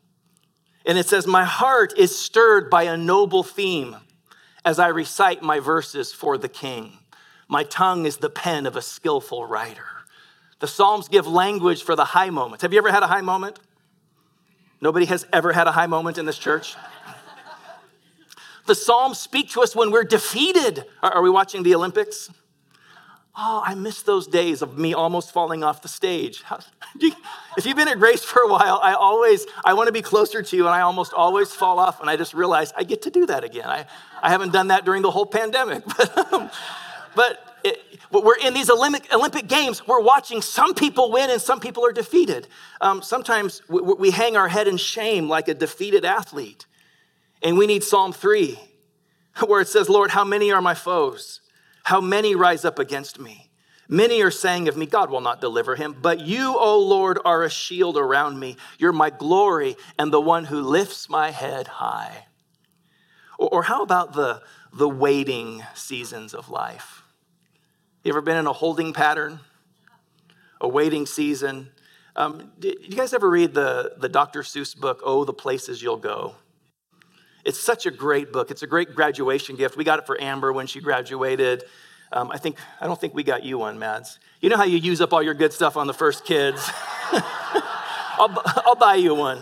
And 0.86 0.98
it 0.98 1.08
says, 1.08 1.26
My 1.26 1.46
heart 1.46 1.98
is 1.98 2.18
stirred 2.18 2.70
by 2.70 2.84
a 2.84 2.98
noble 2.98 3.44
theme 3.44 3.96
as 4.66 4.78
I 4.78 4.88
recite 4.88 5.42
my 5.42 5.60
verses 5.60 6.12
for 6.12 6.38
the 6.38 6.50
king. 6.50 7.00
My 7.48 7.64
tongue 7.64 8.06
is 8.06 8.18
the 8.18 8.30
pen 8.30 8.66
of 8.66 8.76
a 8.76 8.82
skillful 8.82 9.46
writer. 9.46 9.86
The 10.60 10.68
Psalms 10.68 11.08
give 11.08 11.28
language 11.28 11.84
for 11.84 11.96
the 11.96 12.06
high 12.06 12.30
moments. 12.30 12.64
Have 12.64 12.74
you 12.74 12.80
ever 12.80 12.92
had 12.92 13.04
a 13.04 13.08
high 13.08 13.22
moment? 13.22 13.60
Nobody 14.82 15.06
has 15.06 15.26
ever 15.32 15.54
had 15.54 15.68
a 15.68 15.72
high 15.72 15.88
moment 15.88 16.18
in 16.18 16.26
this 16.26 16.38
church? 16.38 16.76
the 18.66 18.76
Psalms 18.76 19.20
speak 19.20 19.50
to 19.52 19.62
us 19.62 19.76
when 19.76 19.92
we're 19.92 20.04
defeated. 20.04 20.86
Are, 21.04 21.22
we 21.22 21.30
watching 21.30 21.64
the 21.64 21.76
Olympics? 21.76 22.30
Oh, 23.38 23.62
I 23.66 23.76
miss 23.76 24.02
those 24.02 24.28
days 24.28 24.62
of 24.62 24.78
me 24.78 24.94
almost 24.94 25.34
falling 25.34 25.62
off 25.64 25.82
the 25.82 25.90
stage. 25.90 26.42
if 27.58 27.66
you've 27.66 27.76
been 27.76 27.90
at 27.90 28.00
Grace 28.00 28.24
for 28.24 28.42
a 28.42 28.48
while, 28.48 28.80
I 28.82 28.94
always, 28.94 29.46
I 29.66 29.74
want 29.74 29.88
to 29.88 29.94
be 29.94 30.02
closer 30.02 30.42
to 30.42 30.56
you 30.56 30.66
and 30.66 30.74
I 30.74 30.82
almost 30.82 31.14
always 31.14 31.52
fall 31.52 31.78
off 31.80 32.00
and 32.00 32.10
I 32.10 32.16
just 32.16 32.34
realize 32.34 32.72
I 32.78 32.84
get 32.84 33.02
to 33.02 33.10
do 33.10 33.26
that 33.26 33.44
again. 33.44 33.70
I, 33.70 33.86
I 34.22 34.30
haven't 34.30 34.54
done 34.54 34.70
that 34.70 34.86
during 34.86 35.02
the 35.02 35.12
whole 35.12 35.26
pandemic. 35.26 35.84
But, 35.98 36.34
um, 36.34 36.50
but 37.16 37.40
it, 37.64 37.82
we're 38.12 38.38
in 38.38 38.54
these 38.54 38.70
Olympic, 38.70 39.12
Olympic 39.14 39.48
Games, 39.48 39.88
we're 39.88 40.02
watching 40.02 40.42
some 40.42 40.74
people 40.74 41.12
win 41.12 41.30
and 41.30 41.42
some 41.42 41.60
people 41.60 41.86
are 41.86 41.92
defeated. 41.92 42.48
Um, 42.80 43.02
sometimes 43.02 43.62
we, 43.68 43.82
we 43.82 44.12
hang 44.12 44.38
our 44.38 44.48
head 44.48 44.68
in 44.68 44.78
shame 44.78 45.28
like 45.28 45.48
a 45.48 45.54
defeated 45.54 46.06
athlete. 46.06 46.66
And 47.42 47.58
we 47.58 47.68
need 47.68 47.84
Psalm 47.84 48.14
3, 48.14 48.60
where 49.48 49.62
it 49.62 49.68
says, 49.68 49.90
Lord, 49.90 50.12
how 50.12 50.24
many 50.24 50.52
are 50.52 50.62
my 50.62 50.74
foes? 50.74 51.42
How 51.84 52.02
many 52.02 52.36
rise 52.36 52.66
up 52.66 52.80
against 52.80 53.20
me? 53.20 53.50
Many 53.88 54.22
are 54.24 54.32
saying 54.32 54.68
of 54.68 54.76
me, 54.76 54.88
God 54.88 55.12
will 55.12 55.22
not 55.22 55.42
deliver 55.42 55.76
him. 55.76 55.96
But 56.00 56.20
you, 56.20 56.58
O 56.58 56.80
Lord, 56.80 57.20
are 57.24 57.44
a 57.44 57.50
shield 57.50 57.98
around 57.98 58.40
me. 58.40 58.58
You're 58.80 58.92
my 58.92 59.12
glory 59.12 59.76
and 60.00 60.12
the 60.12 60.22
one 60.22 60.46
who 60.46 60.62
lifts 60.62 61.10
my 61.10 61.30
head 61.30 61.68
high. 61.68 62.26
Or, 63.38 63.50
or 63.50 63.64
how 63.64 63.84
about 63.84 64.14
the, 64.14 64.42
the 64.74 64.90
waiting 64.90 65.64
seasons 65.76 66.34
of 66.34 66.50
life? 66.50 66.95
You 68.06 68.12
ever 68.12 68.22
been 68.22 68.38
in 68.38 68.46
a 68.46 68.54
holding 68.54 68.94
pattern? 68.94 69.40
A 70.62 70.68
waiting 70.68 71.08
season? 71.08 71.72
Um, 72.16 72.52
did 72.60 72.78
you 72.82 72.96
guys 72.96 73.16
ever 73.16 73.28
read 73.28 73.56
the, 73.56 73.94
the 73.98 74.08
Dr. 74.08 74.44
Seuss 74.44 74.78
book, 74.78 75.02
Oh, 75.04 75.26
the 75.26 75.34
Places 75.34 75.82
You'll 75.82 75.98
Go? 75.98 76.36
It's 77.44 77.60
such 77.60 77.88
a 77.88 77.92
great 77.92 78.32
book. 78.32 78.52
It's 78.52 78.62
a 78.62 78.68
great 78.68 78.94
graduation 78.94 79.56
gift. 79.56 79.76
We 79.76 79.84
got 79.84 79.98
it 79.98 80.06
for 80.06 80.22
Amber 80.22 80.54
when 80.54 80.68
she 80.68 80.82
graduated. 80.82 81.64
Um, 82.12 82.30
I 82.30 82.38
think 82.38 82.60
I 82.80 82.86
don't 82.86 83.02
think 83.02 83.16
we 83.16 83.24
got 83.24 83.44
you 83.44 83.58
one, 83.58 83.80
Mads. 83.80 84.20
You 84.40 84.50
know 84.50 84.58
how 84.58 84.66
you 84.66 84.78
use 84.78 85.02
up 85.02 85.12
all 85.12 85.24
your 85.24 85.34
good 85.34 85.52
stuff 85.52 85.76
on 85.76 85.88
the 85.88 85.94
first 85.94 86.26
kids. 86.26 86.70
I'll, 87.12 88.32
I'll 88.68 88.76
buy 88.76 88.96
you 88.96 89.16
one. 89.16 89.42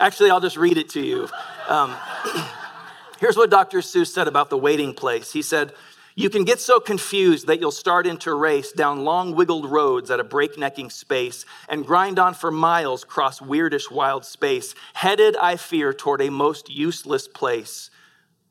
Actually, 0.00 0.30
I'll 0.30 0.40
just 0.40 0.56
read 0.56 0.76
it 0.76 0.88
to 0.90 1.00
you. 1.00 1.28
Um, 1.68 1.94
here's 3.20 3.36
what 3.36 3.48
Dr. 3.48 3.78
Seuss 3.78 4.08
said 4.08 4.26
about 4.26 4.50
the 4.50 4.58
waiting 4.58 4.92
place. 4.92 5.32
He 5.32 5.42
said, 5.42 5.72
you 6.18 6.28
can 6.28 6.42
get 6.42 6.58
so 6.58 6.80
confused 6.80 7.46
that 7.46 7.60
you'll 7.60 7.70
start 7.70 8.04
into 8.04 8.34
race 8.34 8.72
down 8.72 9.04
long 9.04 9.36
wiggled 9.36 9.70
roads 9.70 10.10
at 10.10 10.18
a 10.18 10.24
breaknecking 10.24 10.90
space 10.90 11.44
and 11.68 11.86
grind 11.86 12.18
on 12.18 12.34
for 12.34 12.50
miles 12.50 13.04
across 13.04 13.38
weirdish 13.38 13.88
wild 13.88 14.24
space, 14.24 14.74
headed, 14.94 15.36
I 15.36 15.54
fear, 15.54 15.92
toward 15.92 16.20
a 16.20 16.28
most 16.28 16.70
useless 16.70 17.28
place, 17.28 17.90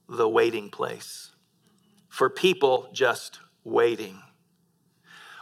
the 0.07 0.29
waiting 0.29 0.69
place. 0.69 1.31
For 2.07 2.29
people 2.29 2.89
just 2.93 3.41
waiting. 3.65 4.21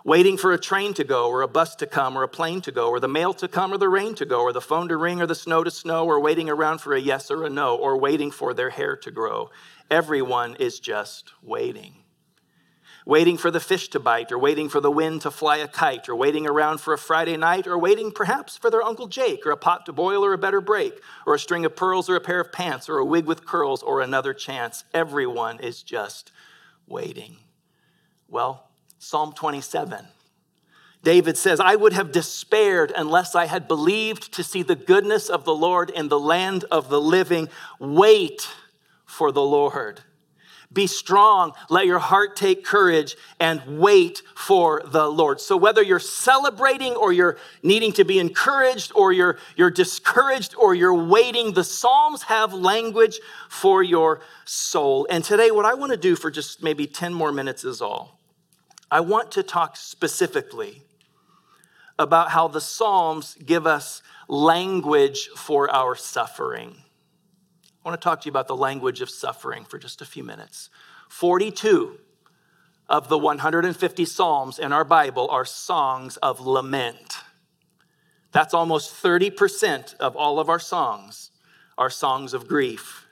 Waiting 0.03 0.35
for 0.35 0.51
a 0.51 0.57
train 0.57 0.95
to 0.95 1.03
go, 1.03 1.29
or 1.29 1.43
a 1.43 1.47
bus 1.47 1.75
to 1.75 1.85
come, 1.85 2.17
or 2.17 2.23
a 2.23 2.27
plane 2.27 2.61
to 2.61 2.71
go, 2.71 2.89
or 2.89 2.99
the 2.99 3.07
mail 3.07 3.35
to 3.35 3.47
come, 3.47 3.71
or 3.71 3.77
the 3.77 3.88
rain 3.88 4.15
to 4.15 4.25
go, 4.25 4.41
or 4.41 4.51
the 4.51 4.59
phone 4.59 4.88
to 4.88 4.97
ring, 4.97 5.21
or 5.21 5.27
the 5.27 5.35
snow 5.35 5.63
to 5.63 5.69
snow, 5.69 6.07
or 6.07 6.19
waiting 6.19 6.49
around 6.49 6.79
for 6.79 6.95
a 6.95 6.99
yes 6.99 7.29
or 7.29 7.45
a 7.45 7.51
no, 7.51 7.75
or 7.75 7.99
waiting 7.99 8.31
for 8.31 8.55
their 8.55 8.71
hair 8.71 8.95
to 8.95 9.11
grow. 9.11 9.51
Everyone 9.91 10.55
is 10.55 10.79
just 10.79 11.31
waiting 11.43 11.97
waiting 13.05 13.37
for 13.37 13.51
the 13.51 13.59
fish 13.59 13.87
to 13.89 13.99
bite, 13.99 14.31
or 14.31 14.37
waiting 14.37 14.67
for 14.67 14.81
the 14.81 14.91
wind 14.91 15.21
to 15.21 15.29
fly 15.29 15.57
a 15.57 15.67
kite, 15.67 16.09
or 16.09 16.15
waiting 16.15 16.47
around 16.47 16.79
for 16.79 16.93
a 16.93 16.97
Friday 16.97 17.37
night, 17.37 17.67
or 17.67 17.77
waiting 17.77 18.11
perhaps 18.11 18.57
for 18.57 18.71
their 18.71 18.81
Uncle 18.81 19.07
Jake, 19.07 19.45
or 19.45 19.51
a 19.51 19.57
pot 19.57 19.85
to 19.85 19.93
boil, 19.93 20.25
or 20.25 20.33
a 20.33 20.37
better 20.37 20.59
break, 20.59 20.99
or 21.25 21.35
a 21.35 21.39
string 21.39 21.65
of 21.65 21.75
pearls, 21.75 22.09
or 22.09 22.15
a 22.15 22.21
pair 22.21 22.39
of 22.39 22.51
pants, 22.51 22.89
or 22.89 22.97
a 22.97 23.05
wig 23.05 23.25
with 23.25 23.45
curls, 23.45 23.83
or 23.83 24.01
another 24.01 24.33
chance. 24.33 24.83
Everyone 24.93 25.59
is 25.59 25.83
just 25.83 26.31
waiting. 26.87 27.37
Well, 28.27 28.69
Psalm 28.97 29.33
27. 29.33 30.07
David 31.03 31.37
says, 31.37 31.59
I 31.59 31.75
would 31.75 31.93
have 31.93 32.11
despaired 32.11 32.91
unless 32.97 33.35
I 33.35 33.45
had 33.45 33.67
believed 33.67 34.33
to 34.33 34.43
see 34.43 34.63
the 34.63 34.75
goodness 34.75 35.29
of 35.29 35.45
the 35.45 35.53
Lord 35.53 35.91
in 35.91 36.09
the 36.09 36.19
land 36.19 36.65
of 36.71 36.89
the 36.89 36.99
living. 36.99 37.47
Wait 37.79 38.49
for 39.05 39.31
the 39.31 39.43
Lord. 39.43 40.01
Be 40.75 40.88
strong, 40.88 41.53
let 41.69 41.85
your 41.85 41.99
heart 41.99 42.35
take 42.35 42.65
courage, 42.65 43.15
and 43.39 43.79
wait 43.79 44.21
for 44.35 44.81
the 44.85 45.07
Lord. 45.07 45.39
So, 45.39 45.55
whether 45.55 45.81
you're 45.81 45.99
celebrating 45.99 46.95
or 46.95 47.13
you're 47.13 47.38
needing 47.63 47.93
to 47.93 48.03
be 48.03 48.19
encouraged 48.19 48.91
or 48.93 49.13
you're, 49.13 49.38
you're 49.55 49.71
discouraged 49.71 50.53
or 50.57 50.75
you're 50.75 50.93
waiting, 50.93 51.53
the 51.53 51.63
Psalms 51.63 52.23
have 52.23 52.53
language 52.53 53.21
for 53.47 53.83
your 53.83 54.19
soul. 54.43 55.07
And 55.09 55.23
today, 55.23 55.49
what 55.49 55.63
I 55.63 55.75
want 55.75 55.93
to 55.93 55.97
do 55.97 56.17
for 56.17 56.29
just 56.29 56.61
maybe 56.61 56.85
10 56.85 57.13
more 57.13 57.31
minutes 57.31 57.63
is 57.63 57.81
all. 57.81 58.19
I 58.91 58.99
want 58.99 59.31
to 59.31 59.43
talk 59.43 59.77
specifically 59.77 60.81
about 61.97 62.31
how 62.31 62.49
the 62.49 62.59
Psalms 62.59 63.38
give 63.45 63.65
us 63.65 64.01
language 64.27 65.29
for 65.38 65.73
our 65.73 65.95
suffering. 65.95 66.75
I 67.85 67.89
want 67.89 68.01
to 68.01 68.03
talk 68.03 68.21
to 68.21 68.25
you 68.25 68.31
about 68.31 68.47
the 68.47 68.55
language 68.55 69.01
of 69.01 69.11
suffering 69.11 69.63
for 69.63 69.77
just 69.77 70.01
a 70.01 70.05
few 70.05 70.23
minutes. 70.23 70.71
42 71.07 71.99
of 72.89 73.09
the 73.09 73.17
150 73.17 74.05
Psalms 74.05 74.57
in 74.57 74.73
our 74.73 74.83
Bible 74.83 75.29
are 75.29 75.45
songs 75.45 76.17
of 76.17 76.39
lament. 76.41 77.17
That's 78.31 78.55
almost 78.55 78.91
30% 79.03 79.95
of 79.97 80.15
all 80.15 80.39
of 80.39 80.49
our 80.49 80.59
songs 80.59 81.29
are 81.77 81.91
songs 81.91 82.33
of 82.33 82.47
grief. 82.47 83.05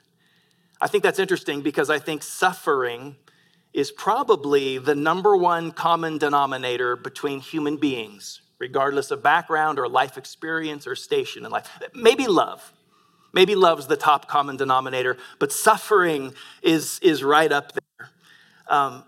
I 0.80 0.88
think 0.88 1.04
that's 1.04 1.20
interesting 1.20 1.62
because 1.62 1.88
I 1.88 2.00
think 2.00 2.24
suffering 2.24 3.14
is 3.72 3.92
probably 3.92 4.78
the 4.78 4.96
number 4.96 5.36
one 5.36 5.70
common 5.70 6.18
denominator 6.18 6.96
between 6.96 7.38
human 7.38 7.76
beings, 7.76 8.40
regardless 8.58 9.12
of 9.12 9.22
background 9.22 9.78
or 9.78 9.88
life 9.88 10.18
experience 10.18 10.84
or 10.84 10.96
station 10.96 11.44
in 11.44 11.52
life. 11.52 11.70
Maybe 11.94 12.26
love. 12.26 12.72
Maybe 13.34 13.56
love's 13.56 13.88
the 13.88 13.96
top 13.96 14.28
common 14.28 14.56
denominator, 14.56 15.18
but 15.40 15.50
suffering 15.50 16.34
is, 16.62 17.00
is 17.02 17.24
right 17.24 17.50
up 17.50 17.72
there. 17.72 18.10
Um, 18.68 19.04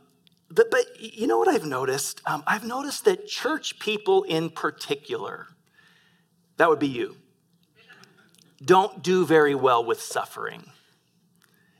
but, 0.50 0.68
but 0.68 0.84
you 0.98 1.28
know 1.28 1.38
what 1.38 1.46
I've 1.46 1.64
noticed? 1.64 2.22
Um, 2.26 2.42
I've 2.44 2.64
noticed 2.64 3.04
that 3.04 3.28
church 3.28 3.78
people 3.78 4.24
in 4.24 4.50
particular, 4.50 5.46
that 6.56 6.68
would 6.68 6.80
be 6.80 6.88
you, 6.88 7.16
don't 8.64 9.00
do 9.00 9.24
very 9.24 9.54
well 9.54 9.84
with 9.84 10.00
suffering. 10.00 10.64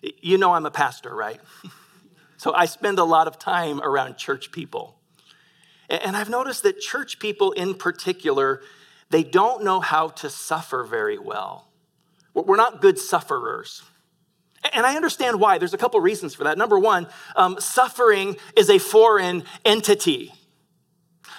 You 0.00 0.38
know, 0.38 0.52
I'm 0.52 0.66
a 0.66 0.70
pastor, 0.70 1.12
right? 1.12 1.40
so 2.36 2.54
I 2.54 2.66
spend 2.66 3.00
a 3.00 3.04
lot 3.04 3.26
of 3.26 3.40
time 3.40 3.80
around 3.80 4.18
church 4.18 4.52
people. 4.52 4.94
And 5.90 6.16
I've 6.16 6.30
noticed 6.30 6.62
that 6.62 6.80
church 6.80 7.18
people 7.18 7.50
in 7.52 7.74
particular, 7.74 8.62
they 9.10 9.24
don't 9.24 9.64
know 9.64 9.80
how 9.80 10.08
to 10.08 10.30
suffer 10.30 10.84
very 10.84 11.18
well. 11.18 11.65
We're 12.44 12.56
not 12.56 12.82
good 12.82 12.98
sufferers. 12.98 13.82
And 14.72 14.84
I 14.84 14.96
understand 14.96 15.40
why. 15.40 15.58
There's 15.58 15.74
a 15.74 15.78
couple 15.78 16.00
reasons 16.00 16.34
for 16.34 16.44
that. 16.44 16.58
Number 16.58 16.78
one, 16.78 17.06
um, 17.34 17.56
suffering 17.60 18.36
is 18.56 18.68
a 18.68 18.78
foreign 18.78 19.44
entity. 19.64 20.32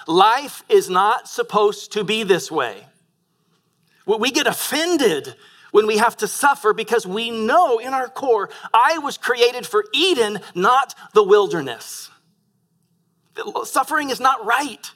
Life 0.08 0.64
is 0.70 0.90
not 0.90 1.28
supposed 1.28 1.92
to 1.94 2.04
be 2.04 2.24
this 2.24 2.50
way. 2.50 2.86
We 4.06 4.32
get 4.32 4.48
offended 4.48 5.36
when 5.72 5.86
we 5.86 5.98
have 5.98 6.16
to 6.18 6.28
suffer 6.28 6.74
because 6.74 7.06
we 7.06 7.30
know 7.30 7.78
in 7.78 7.94
our 7.94 8.08
core, 8.08 8.50
I 8.74 9.00
was 9.00 9.18
created 9.18 9.68
for 9.68 9.84
Eden, 9.94 10.40
not 10.56 10.96
the 11.14 11.24
wilderness. 11.24 12.10
Suffering 13.66 14.10
is 14.10 14.20
not 14.20 14.46
right. 14.46 14.90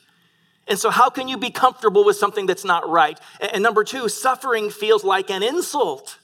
And 0.71 0.79
so, 0.79 0.89
how 0.89 1.09
can 1.09 1.27
you 1.27 1.37
be 1.37 1.49
comfortable 1.49 2.05
with 2.05 2.15
something 2.15 2.45
that's 2.45 2.63
not 2.63 2.89
right? 2.89 3.19
And 3.41 3.61
number 3.61 3.83
two, 3.83 4.07
suffering 4.07 4.69
feels 4.69 5.03
like 5.03 5.29
an 5.29 5.43
insult 5.43 6.17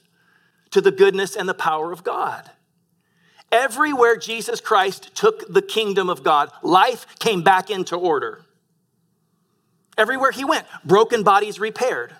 to 0.71 0.79
the 0.79 0.89
goodness 0.89 1.35
and 1.35 1.49
the 1.49 1.53
power 1.53 1.91
of 1.91 2.01
God. 2.01 2.49
Everywhere 3.51 4.15
Jesus 4.15 4.61
Christ 4.61 5.13
took 5.13 5.53
the 5.53 5.61
kingdom 5.61 6.09
of 6.09 6.23
God, 6.23 6.49
life 6.63 7.19
came 7.19 7.41
back 7.41 7.69
into 7.69 7.97
order. 7.97 8.45
Everywhere 9.97 10.31
he 10.31 10.45
went, 10.45 10.65
broken 10.85 11.23
bodies 11.23 11.59
repaired, 11.59 12.15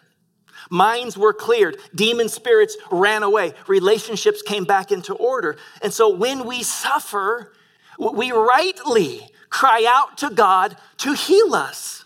minds 0.70 1.18
were 1.18 1.32
cleared, 1.32 1.78
demon 1.96 2.28
spirits 2.28 2.76
ran 2.92 3.24
away, 3.24 3.54
relationships 3.68 4.42
came 4.42 4.66
back 4.66 4.92
into 4.92 5.14
order. 5.14 5.56
And 5.82 5.94
so 5.94 6.10
when 6.10 6.46
we 6.46 6.62
suffer, 6.62 7.54
we 7.98 8.34
rightly 8.34 9.30
cry 9.50 9.86
out 9.88 10.18
to 10.18 10.30
God 10.30 10.76
to 10.98 11.14
heal 11.14 11.56
us. 11.56 12.04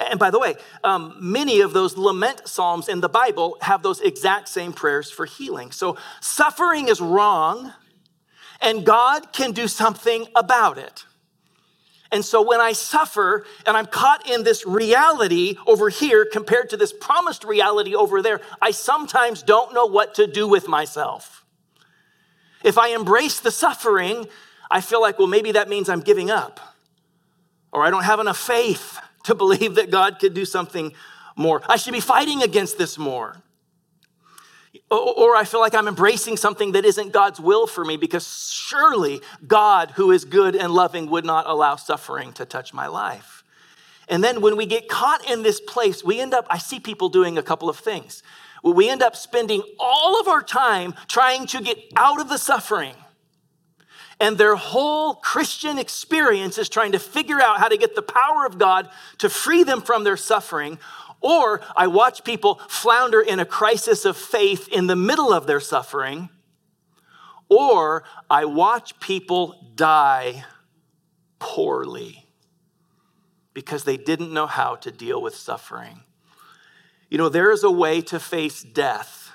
And 0.00 0.18
by 0.18 0.30
the 0.30 0.38
way, 0.38 0.54
um, 0.82 1.14
many 1.20 1.60
of 1.60 1.74
those 1.74 1.96
lament 1.96 2.48
psalms 2.48 2.88
in 2.88 3.02
the 3.02 3.08
Bible 3.08 3.58
have 3.60 3.82
those 3.82 4.00
exact 4.00 4.48
same 4.48 4.72
prayers 4.72 5.10
for 5.10 5.26
healing. 5.26 5.72
So 5.72 5.98
suffering 6.20 6.88
is 6.88 7.02
wrong, 7.02 7.74
and 8.62 8.86
God 8.86 9.32
can 9.34 9.52
do 9.52 9.68
something 9.68 10.26
about 10.34 10.78
it. 10.78 11.04
And 12.10 12.24
so 12.24 12.40
when 12.42 12.60
I 12.60 12.72
suffer 12.72 13.44
and 13.66 13.76
I'm 13.76 13.86
caught 13.86 14.28
in 14.28 14.42
this 14.42 14.66
reality 14.66 15.56
over 15.66 15.90
here 15.90 16.24
compared 16.24 16.70
to 16.70 16.76
this 16.78 16.92
promised 16.92 17.44
reality 17.44 17.94
over 17.94 18.22
there, 18.22 18.40
I 18.60 18.70
sometimes 18.70 19.42
don't 19.42 19.74
know 19.74 19.86
what 19.86 20.14
to 20.14 20.26
do 20.26 20.48
with 20.48 20.66
myself. 20.66 21.44
If 22.64 22.78
I 22.78 22.88
embrace 22.88 23.38
the 23.38 23.50
suffering, 23.50 24.26
I 24.70 24.80
feel 24.80 25.00
like, 25.00 25.18
well, 25.18 25.28
maybe 25.28 25.52
that 25.52 25.68
means 25.68 25.88
I'm 25.88 26.00
giving 26.00 26.30
up, 26.30 26.58
or 27.70 27.84
I 27.84 27.90
don't 27.90 28.04
have 28.04 28.18
enough 28.18 28.38
faith 28.38 28.98
to 29.24 29.34
believe 29.34 29.74
that 29.76 29.90
God 29.90 30.18
could 30.18 30.34
do 30.34 30.44
something 30.44 30.92
more. 31.36 31.62
I 31.68 31.76
should 31.76 31.92
be 31.92 32.00
fighting 32.00 32.42
against 32.42 32.78
this 32.78 32.98
more. 32.98 33.36
Or 34.90 35.36
I 35.36 35.44
feel 35.44 35.60
like 35.60 35.74
I'm 35.74 35.88
embracing 35.88 36.36
something 36.36 36.72
that 36.72 36.84
isn't 36.84 37.12
God's 37.12 37.40
will 37.40 37.66
for 37.66 37.84
me 37.84 37.96
because 37.96 38.50
surely 38.52 39.20
God, 39.46 39.92
who 39.92 40.10
is 40.10 40.24
good 40.24 40.54
and 40.56 40.72
loving, 40.72 41.10
would 41.10 41.24
not 41.24 41.46
allow 41.46 41.76
suffering 41.76 42.32
to 42.34 42.44
touch 42.44 42.74
my 42.74 42.86
life. 42.86 43.44
And 44.08 44.22
then 44.22 44.40
when 44.40 44.56
we 44.56 44.66
get 44.66 44.88
caught 44.88 45.28
in 45.30 45.42
this 45.42 45.60
place, 45.60 46.02
we 46.02 46.20
end 46.20 46.34
up, 46.34 46.46
I 46.50 46.58
see 46.58 46.80
people 46.80 47.08
doing 47.08 47.38
a 47.38 47.42
couple 47.42 47.68
of 47.68 47.76
things. 47.78 48.22
We 48.62 48.90
end 48.90 49.02
up 49.02 49.14
spending 49.16 49.62
all 49.78 50.20
of 50.20 50.28
our 50.28 50.42
time 50.42 50.94
trying 51.06 51.46
to 51.48 51.62
get 51.62 51.78
out 51.96 52.20
of 52.20 52.28
the 52.28 52.38
suffering 52.38 52.94
and 54.20 54.36
their 54.36 54.54
whole 54.54 55.14
Christian 55.14 55.78
experience 55.78 56.58
is 56.58 56.68
trying 56.68 56.92
to 56.92 56.98
figure 56.98 57.40
out 57.40 57.58
how 57.58 57.68
to 57.68 57.78
get 57.78 57.94
the 57.94 58.02
power 58.02 58.44
of 58.44 58.58
God 58.58 58.88
to 59.18 59.30
free 59.30 59.64
them 59.64 59.80
from 59.80 60.04
their 60.04 60.18
suffering. 60.18 60.78
Or 61.22 61.62
I 61.74 61.86
watch 61.86 62.22
people 62.22 62.60
flounder 62.68 63.20
in 63.20 63.40
a 63.40 63.46
crisis 63.46 64.04
of 64.04 64.16
faith 64.16 64.68
in 64.68 64.86
the 64.86 64.96
middle 64.96 65.32
of 65.32 65.46
their 65.46 65.60
suffering. 65.60 66.28
Or 67.48 68.04
I 68.28 68.44
watch 68.44 69.00
people 69.00 69.72
die 69.74 70.44
poorly 71.38 72.26
because 73.54 73.84
they 73.84 73.96
didn't 73.96 74.32
know 74.32 74.46
how 74.46 74.76
to 74.76 74.90
deal 74.90 75.20
with 75.20 75.34
suffering. 75.34 76.02
You 77.08 77.18
know, 77.18 77.28
there 77.28 77.50
is 77.50 77.64
a 77.64 77.70
way 77.70 78.02
to 78.02 78.20
face 78.20 78.62
death 78.62 79.32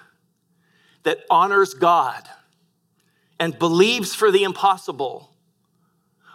that 1.04 1.26
honors 1.30 1.74
God 1.74 2.30
and 3.40 3.58
believes 3.60 4.16
for 4.16 4.32
the 4.32 4.44
impossible 4.44 5.32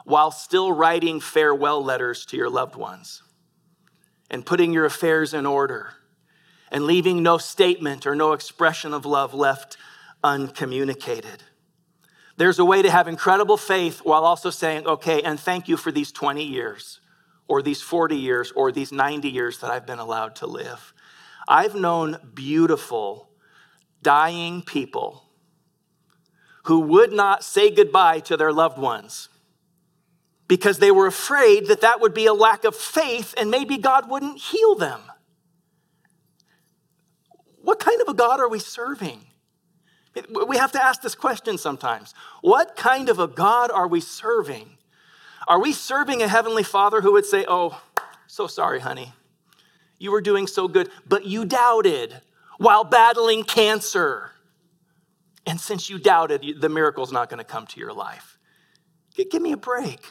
while 0.04 0.30
still 0.30 0.72
writing 0.72 1.20
farewell 1.20 1.82
letters 1.82 2.26
to 2.26 2.36
your 2.36 2.50
loved 2.50 2.76
ones 2.76 3.22
and 4.30 4.46
putting 4.46 4.72
your 4.72 4.84
affairs 4.84 5.34
in 5.34 5.46
order 5.46 5.94
and 6.70 6.84
leaving 6.84 7.22
no 7.22 7.38
statement 7.38 8.06
or 8.06 8.14
no 8.14 8.32
expression 8.32 8.94
of 8.94 9.04
love 9.04 9.34
left 9.34 9.76
uncommunicated. 10.22 11.42
There's 12.36 12.58
a 12.58 12.64
way 12.64 12.82
to 12.82 12.90
have 12.90 13.08
incredible 13.08 13.56
faith 13.56 13.98
while 13.98 14.24
also 14.24 14.50
saying, 14.50 14.86
okay, 14.86 15.22
and 15.22 15.38
thank 15.38 15.68
you 15.68 15.76
for 15.76 15.92
these 15.92 16.12
20 16.12 16.44
years 16.44 17.00
or 17.48 17.62
these 17.62 17.82
40 17.82 18.16
years 18.16 18.52
or 18.52 18.72
these 18.72 18.92
90 18.92 19.28
years 19.28 19.58
that 19.58 19.70
I've 19.70 19.86
been 19.86 19.98
allowed 19.98 20.36
to 20.36 20.46
live. 20.46 20.94
I've 21.48 21.74
known 21.74 22.16
beautiful, 22.34 23.30
dying 24.02 24.62
people 24.62 25.29
who 26.64 26.80
would 26.80 27.12
not 27.12 27.42
say 27.42 27.70
goodbye 27.70 28.20
to 28.20 28.36
their 28.36 28.52
loved 28.52 28.78
ones 28.78 29.28
because 30.46 30.78
they 30.78 30.90
were 30.90 31.06
afraid 31.06 31.68
that 31.68 31.80
that 31.80 32.00
would 32.00 32.12
be 32.12 32.26
a 32.26 32.34
lack 32.34 32.64
of 32.64 32.74
faith 32.74 33.34
and 33.38 33.50
maybe 33.50 33.78
God 33.78 34.10
wouldn't 34.10 34.38
heal 34.38 34.74
them. 34.74 35.00
What 37.62 37.78
kind 37.78 38.00
of 38.00 38.08
a 38.08 38.14
God 38.14 38.40
are 38.40 38.48
we 38.48 38.58
serving? 38.58 39.20
We 40.48 40.56
have 40.56 40.72
to 40.72 40.82
ask 40.82 41.02
this 41.02 41.14
question 41.14 41.56
sometimes. 41.56 42.14
What 42.40 42.74
kind 42.76 43.08
of 43.08 43.20
a 43.20 43.28
God 43.28 43.70
are 43.70 43.86
we 43.86 44.00
serving? 44.00 44.76
Are 45.46 45.60
we 45.60 45.72
serving 45.72 46.20
a 46.20 46.28
heavenly 46.28 46.64
father 46.64 47.00
who 47.00 47.12
would 47.12 47.26
say, 47.26 47.44
Oh, 47.46 47.80
so 48.26 48.46
sorry, 48.46 48.80
honey. 48.80 49.12
You 49.98 50.10
were 50.10 50.20
doing 50.20 50.46
so 50.46 50.66
good, 50.66 50.88
but 51.06 51.26
you 51.26 51.44
doubted 51.44 52.22
while 52.58 52.84
battling 52.84 53.44
cancer. 53.44 54.32
And 55.46 55.60
since 55.60 55.88
you 55.88 55.98
doubted, 55.98 56.60
the 56.60 56.68
miracle's 56.68 57.12
not 57.12 57.28
going 57.28 57.38
to 57.38 57.44
come 57.44 57.66
to 57.68 57.80
your 57.80 57.92
life. 57.92 58.38
Give 59.14 59.42
me 59.42 59.52
a 59.52 59.56
break. 59.56 60.06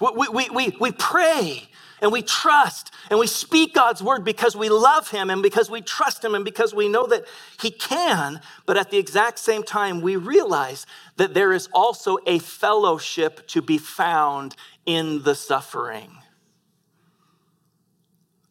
We, 0.00 0.28
we, 0.28 0.48
we, 0.50 0.76
we 0.80 0.92
pray 0.92 1.68
and 2.00 2.10
we 2.10 2.22
trust 2.22 2.92
and 3.10 3.18
we 3.18 3.26
speak 3.26 3.74
God's 3.74 4.02
word 4.02 4.24
because 4.24 4.56
we 4.56 4.68
love 4.68 5.10
Him 5.10 5.30
and 5.30 5.42
because 5.42 5.70
we 5.70 5.82
trust 5.82 6.24
Him 6.24 6.34
and 6.34 6.44
because 6.44 6.74
we 6.74 6.88
know 6.88 7.06
that 7.06 7.24
He 7.60 7.70
can. 7.70 8.40
But 8.66 8.76
at 8.76 8.90
the 8.90 8.98
exact 8.98 9.38
same 9.38 9.62
time, 9.62 10.00
we 10.00 10.16
realize 10.16 10.86
that 11.16 11.34
there 11.34 11.52
is 11.52 11.68
also 11.72 12.18
a 12.26 12.38
fellowship 12.38 13.46
to 13.48 13.62
be 13.62 13.78
found 13.78 14.56
in 14.86 15.22
the 15.22 15.34
suffering. 15.34 16.19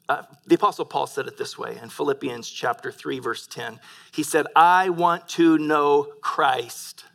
Uh, 0.10 0.24
the 0.48 0.56
Apostle 0.56 0.86
Paul 0.86 1.06
said 1.06 1.28
it 1.28 1.38
this 1.38 1.56
way 1.56 1.78
in 1.82 1.88
Philippians 1.88 2.50
chapter 2.50 2.92
3, 2.92 3.20
verse 3.20 3.46
10. 3.46 3.80
He 4.12 4.24
said, 4.24 4.48
I 4.56 4.90
want 4.90 5.30
to 5.30 5.60
know 5.60 6.12
Christ. 6.22 7.06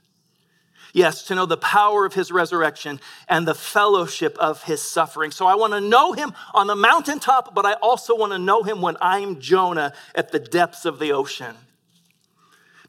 Yes, 0.92 1.24
to 1.24 1.34
know 1.34 1.44
the 1.44 1.56
power 1.56 2.06
of 2.06 2.14
his 2.14 2.30
resurrection 2.30 3.00
and 3.28 3.48
the 3.48 3.54
fellowship 3.54 4.38
of 4.38 4.62
his 4.62 4.80
suffering. 4.80 5.32
So 5.32 5.44
I 5.44 5.56
want 5.56 5.72
to 5.72 5.80
know 5.80 6.12
him 6.12 6.34
on 6.54 6.68
the 6.68 6.76
mountaintop, 6.76 7.52
but 7.52 7.66
I 7.66 7.72
also 7.74 8.16
want 8.16 8.30
to 8.30 8.38
know 8.38 8.62
him 8.62 8.80
when 8.80 8.96
I'm 9.00 9.40
Jonah 9.40 9.92
at 10.14 10.30
the 10.30 10.38
depths 10.38 10.84
of 10.84 11.00
the 11.00 11.10
ocean, 11.10 11.56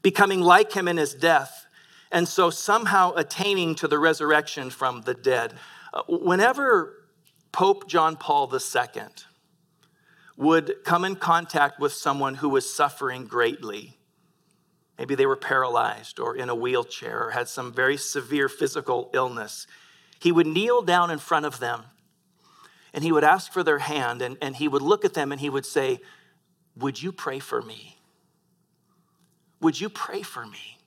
becoming 0.02 0.40
like 0.40 0.72
him 0.72 0.86
in 0.86 0.98
his 0.98 1.14
death, 1.14 1.66
and 2.12 2.28
so 2.28 2.48
somehow 2.48 3.12
attaining 3.16 3.74
to 3.74 3.88
the 3.88 3.98
resurrection 3.98 4.70
from 4.70 5.02
the 5.02 5.14
dead. 5.14 5.54
Uh, 5.92 6.02
whenever 6.08 6.94
Pope 7.50 7.88
John 7.88 8.14
Paul 8.14 8.48
II, 8.54 9.02
would 10.36 10.84
come 10.84 11.04
in 11.04 11.16
contact 11.16 11.80
with 11.80 11.92
someone 11.92 12.36
who 12.36 12.48
was 12.48 12.72
suffering 12.72 13.26
greatly. 13.26 13.96
Maybe 14.98 15.14
they 15.14 15.26
were 15.26 15.36
paralyzed 15.36 16.18
or 16.18 16.36
in 16.36 16.48
a 16.48 16.54
wheelchair 16.54 17.26
or 17.26 17.30
had 17.30 17.48
some 17.48 17.72
very 17.72 17.96
severe 17.96 18.48
physical 18.48 19.10
illness. 19.12 19.66
He 20.18 20.32
would 20.32 20.46
kneel 20.46 20.82
down 20.82 21.10
in 21.10 21.18
front 21.18 21.46
of 21.46 21.58
them 21.58 21.84
and 22.92 23.04
he 23.04 23.12
would 23.12 23.24
ask 23.24 23.52
for 23.52 23.62
their 23.62 23.78
hand 23.78 24.22
and, 24.22 24.38
and 24.40 24.56
he 24.56 24.68
would 24.68 24.82
look 24.82 25.04
at 25.04 25.14
them 25.14 25.32
and 25.32 25.40
he 25.40 25.50
would 25.50 25.66
say, 25.66 26.00
Would 26.76 27.02
you 27.02 27.12
pray 27.12 27.38
for 27.38 27.60
me? 27.60 27.98
Would 29.60 29.80
you 29.80 29.88
pray 29.88 30.22
for 30.22 30.46
me? 30.46 30.78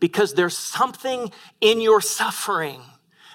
Because 0.00 0.34
there's 0.34 0.56
something 0.56 1.30
in 1.60 1.80
your 1.80 2.00
suffering 2.00 2.80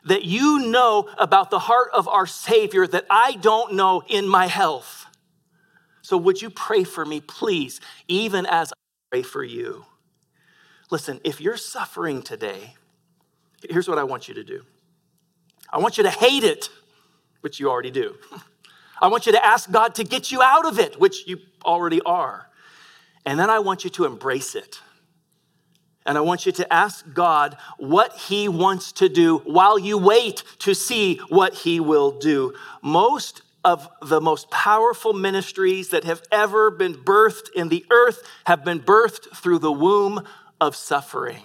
that 0.05 0.23
you 0.23 0.59
know 0.67 1.09
about 1.19 1.51
the 1.51 1.59
heart 1.59 1.89
of 1.93 2.07
our 2.07 2.25
Savior 2.25 2.87
that 2.87 3.05
I 3.09 3.33
don't 3.33 3.73
know 3.73 4.03
in 4.07 4.27
my 4.27 4.47
health. 4.47 5.05
So 6.01 6.17
would 6.17 6.41
you 6.41 6.49
pray 6.49 6.83
for 6.83 7.05
me, 7.05 7.21
please, 7.21 7.79
even 8.07 8.45
as 8.45 8.71
I 8.71 8.75
pray 9.11 9.21
for 9.21 9.43
you? 9.43 9.85
Listen, 10.89 11.21
if 11.23 11.39
you're 11.39 11.57
suffering 11.57 12.21
today, 12.21 12.75
here's 13.69 13.87
what 13.87 13.97
I 13.97 14.03
want 14.03 14.27
you 14.27 14.33
to 14.35 14.43
do 14.43 14.63
I 15.69 15.77
want 15.79 15.97
you 15.97 16.03
to 16.03 16.09
hate 16.09 16.43
it, 16.43 16.69
which 17.41 17.59
you 17.59 17.69
already 17.69 17.91
do. 17.91 18.15
I 19.01 19.07
want 19.07 19.25
you 19.25 19.31
to 19.31 19.43
ask 19.43 19.71
God 19.71 19.95
to 19.95 20.03
get 20.03 20.31
you 20.31 20.41
out 20.43 20.65
of 20.65 20.77
it, 20.77 20.99
which 20.99 21.27
you 21.27 21.39
already 21.65 22.01
are. 22.01 22.47
And 23.25 23.39
then 23.39 23.49
I 23.49 23.59
want 23.59 23.83
you 23.83 23.89
to 23.91 24.05
embrace 24.05 24.53
it. 24.53 24.79
And 26.05 26.17
I 26.17 26.21
want 26.21 26.45
you 26.45 26.51
to 26.53 26.73
ask 26.73 27.05
God 27.13 27.57
what 27.77 28.13
He 28.13 28.47
wants 28.47 28.91
to 28.93 29.09
do 29.09 29.37
while 29.39 29.79
you 29.79 29.97
wait 29.97 30.43
to 30.59 30.73
see 30.73 31.17
what 31.29 31.53
He 31.53 31.79
will 31.79 32.11
do. 32.19 32.53
Most 32.81 33.43
of 33.63 33.87
the 34.01 34.19
most 34.19 34.49
powerful 34.49 35.13
ministries 35.13 35.89
that 35.89 36.03
have 36.03 36.21
ever 36.31 36.71
been 36.71 36.95
birthed 36.95 37.51
in 37.55 37.69
the 37.69 37.85
earth 37.91 38.23
have 38.45 38.63
been 38.63 38.79
birthed 38.79 39.35
through 39.35 39.59
the 39.59 39.71
womb 39.71 40.25
of 40.59 40.75
suffering. 40.75 41.43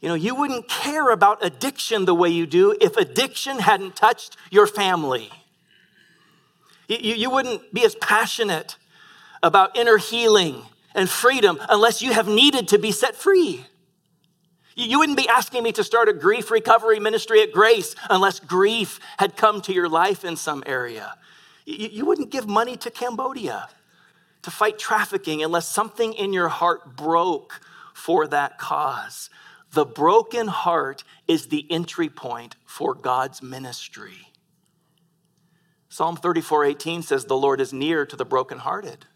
You 0.00 0.08
know, 0.08 0.14
you 0.14 0.34
wouldn't 0.34 0.68
care 0.68 1.10
about 1.10 1.44
addiction 1.44 2.04
the 2.04 2.14
way 2.14 2.28
you 2.28 2.46
do 2.46 2.76
if 2.80 2.96
addiction 2.96 3.58
hadn't 3.58 3.96
touched 3.96 4.36
your 4.50 4.66
family. 4.66 5.30
You, 6.88 7.14
you 7.14 7.30
wouldn't 7.30 7.72
be 7.72 7.84
as 7.84 7.94
passionate 7.94 8.76
about 9.42 9.76
inner 9.76 9.96
healing 9.96 10.62
and 10.94 11.08
freedom 11.08 11.58
unless 11.68 12.02
you 12.02 12.12
have 12.12 12.28
needed 12.28 12.68
to 12.68 12.78
be 12.78 12.92
set 12.92 13.16
free. 13.16 13.64
You 14.76 14.98
wouldn't 14.98 15.18
be 15.18 15.28
asking 15.28 15.62
me 15.62 15.72
to 15.72 15.84
start 15.84 16.08
a 16.08 16.12
grief 16.12 16.50
recovery 16.50 16.98
ministry 16.98 17.42
at 17.42 17.52
Grace 17.52 17.94
unless 18.10 18.40
grief 18.40 18.98
had 19.18 19.36
come 19.36 19.60
to 19.62 19.72
your 19.72 19.88
life 19.88 20.24
in 20.24 20.36
some 20.36 20.64
area. 20.66 21.16
You 21.64 22.04
wouldn't 22.04 22.30
give 22.30 22.48
money 22.48 22.76
to 22.78 22.90
Cambodia 22.90 23.68
to 24.42 24.50
fight 24.50 24.78
trafficking 24.78 25.42
unless 25.42 25.68
something 25.68 26.12
in 26.12 26.32
your 26.32 26.48
heart 26.48 26.96
broke 26.96 27.60
for 27.94 28.26
that 28.26 28.58
cause. 28.58 29.30
The 29.72 29.86
broken 29.86 30.48
heart 30.48 31.04
is 31.26 31.46
the 31.46 31.66
entry 31.70 32.08
point 32.08 32.56
for 32.66 32.94
God's 32.94 33.42
ministry. 33.42 34.32
Psalm 35.88 36.16
34:18 36.16 37.02
says, 37.02 37.24
The 37.24 37.36
Lord 37.36 37.60
is 37.60 37.72
near 37.72 38.04
to 38.04 38.16
the 38.16 38.24
brokenhearted. 38.24 39.06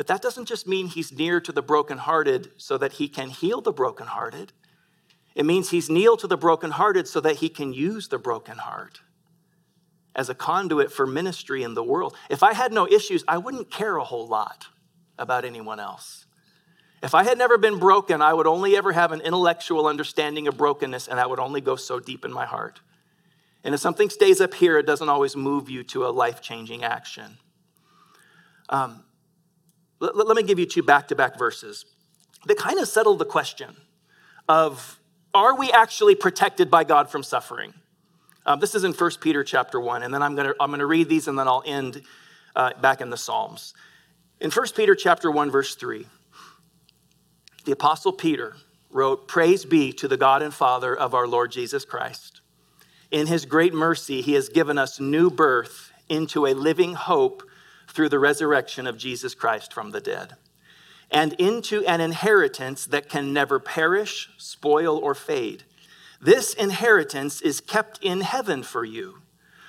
But 0.00 0.06
that 0.06 0.22
doesn't 0.22 0.46
just 0.46 0.66
mean 0.66 0.86
he's 0.86 1.12
near 1.12 1.42
to 1.42 1.52
the 1.52 1.60
brokenhearted 1.60 2.52
so 2.56 2.78
that 2.78 2.94
he 2.94 3.06
can 3.06 3.28
heal 3.28 3.60
the 3.60 3.70
brokenhearted. 3.70 4.54
It 5.34 5.44
means 5.44 5.68
he's 5.68 5.90
near 5.90 6.16
to 6.16 6.26
the 6.26 6.38
brokenhearted 6.38 7.06
so 7.06 7.20
that 7.20 7.36
he 7.36 7.50
can 7.50 7.74
use 7.74 8.08
the 8.08 8.16
broken 8.16 8.56
heart 8.56 9.02
as 10.16 10.30
a 10.30 10.34
conduit 10.34 10.90
for 10.90 11.06
ministry 11.06 11.62
in 11.62 11.74
the 11.74 11.82
world. 11.82 12.16
If 12.30 12.42
I 12.42 12.54
had 12.54 12.72
no 12.72 12.88
issues, 12.88 13.24
I 13.28 13.36
wouldn't 13.36 13.70
care 13.70 13.98
a 13.98 14.04
whole 14.04 14.26
lot 14.26 14.68
about 15.18 15.44
anyone 15.44 15.78
else. 15.78 16.24
If 17.02 17.14
I 17.14 17.22
had 17.24 17.36
never 17.36 17.58
been 17.58 17.78
broken, 17.78 18.22
I 18.22 18.32
would 18.32 18.46
only 18.46 18.78
ever 18.78 18.92
have 18.92 19.12
an 19.12 19.20
intellectual 19.20 19.86
understanding 19.86 20.48
of 20.48 20.56
brokenness, 20.56 21.08
and 21.08 21.18
that 21.18 21.28
would 21.28 21.40
only 21.40 21.60
go 21.60 21.76
so 21.76 22.00
deep 22.00 22.24
in 22.24 22.32
my 22.32 22.46
heart. 22.46 22.80
And 23.64 23.74
if 23.74 23.82
something 23.82 24.08
stays 24.08 24.40
up 24.40 24.54
here, 24.54 24.78
it 24.78 24.86
doesn't 24.86 25.10
always 25.10 25.36
move 25.36 25.68
you 25.68 25.82
to 25.92 26.06
a 26.06 26.08
life 26.08 26.40
changing 26.40 26.84
action. 26.84 27.36
Um, 28.70 29.04
let, 30.00 30.16
let 30.16 30.36
me 30.36 30.42
give 30.42 30.58
you 30.58 30.66
two 30.66 30.82
back 30.82 31.08
to 31.08 31.14
back 31.14 31.38
verses 31.38 31.84
that 32.46 32.58
kind 32.58 32.78
of 32.78 32.88
settle 32.88 33.16
the 33.16 33.24
question 33.24 33.76
of 34.48 34.98
are 35.32 35.56
we 35.56 35.70
actually 35.70 36.14
protected 36.14 36.70
by 36.70 36.82
God 36.82 37.08
from 37.08 37.22
suffering? 37.22 37.72
Um, 38.46 38.58
this 38.58 38.74
is 38.74 38.82
in 38.82 38.92
1 38.92 39.10
Peter 39.20 39.44
chapter 39.44 39.78
1, 39.78 40.02
and 40.02 40.12
then 40.12 40.22
I'm 40.22 40.34
going 40.34 40.48
to 40.48 40.56
I'm 40.58 40.70
gonna 40.70 40.86
read 40.86 41.08
these 41.08 41.28
and 41.28 41.38
then 41.38 41.46
I'll 41.46 41.62
end 41.64 42.02
uh, 42.56 42.72
back 42.80 43.00
in 43.00 43.10
the 43.10 43.16
Psalms. 43.16 43.74
In 44.40 44.50
1 44.50 44.66
Peter 44.74 44.94
chapter 44.94 45.30
1, 45.30 45.50
verse 45.50 45.74
3, 45.74 46.06
the 47.64 47.72
Apostle 47.72 48.12
Peter 48.12 48.56
wrote, 48.90 49.28
Praise 49.28 49.64
be 49.64 49.92
to 49.92 50.08
the 50.08 50.16
God 50.16 50.42
and 50.42 50.52
Father 50.52 50.96
of 50.96 51.14
our 51.14 51.28
Lord 51.28 51.52
Jesus 51.52 51.84
Christ. 51.84 52.40
In 53.10 53.26
his 53.26 53.44
great 53.44 53.74
mercy, 53.74 54.22
he 54.22 54.32
has 54.34 54.48
given 54.48 54.78
us 54.78 54.98
new 54.98 55.30
birth 55.30 55.92
into 56.08 56.46
a 56.46 56.54
living 56.54 56.94
hope 56.94 57.42
through 57.90 58.08
the 58.08 58.18
resurrection 58.18 58.86
of 58.86 58.96
Jesus 58.96 59.34
Christ 59.34 59.72
from 59.72 59.90
the 59.90 60.00
dead, 60.00 60.34
and 61.10 61.32
into 61.34 61.84
an 61.86 62.00
inheritance 62.00 62.86
that 62.86 63.08
can 63.08 63.32
never 63.32 63.58
perish, 63.58 64.30
spoil, 64.38 64.96
or 64.96 65.14
fade. 65.14 65.64
This 66.20 66.54
inheritance 66.54 67.40
is 67.40 67.60
kept 67.60 67.98
in 68.02 68.20
heaven 68.20 68.62
for 68.62 68.84
you, 68.84 69.22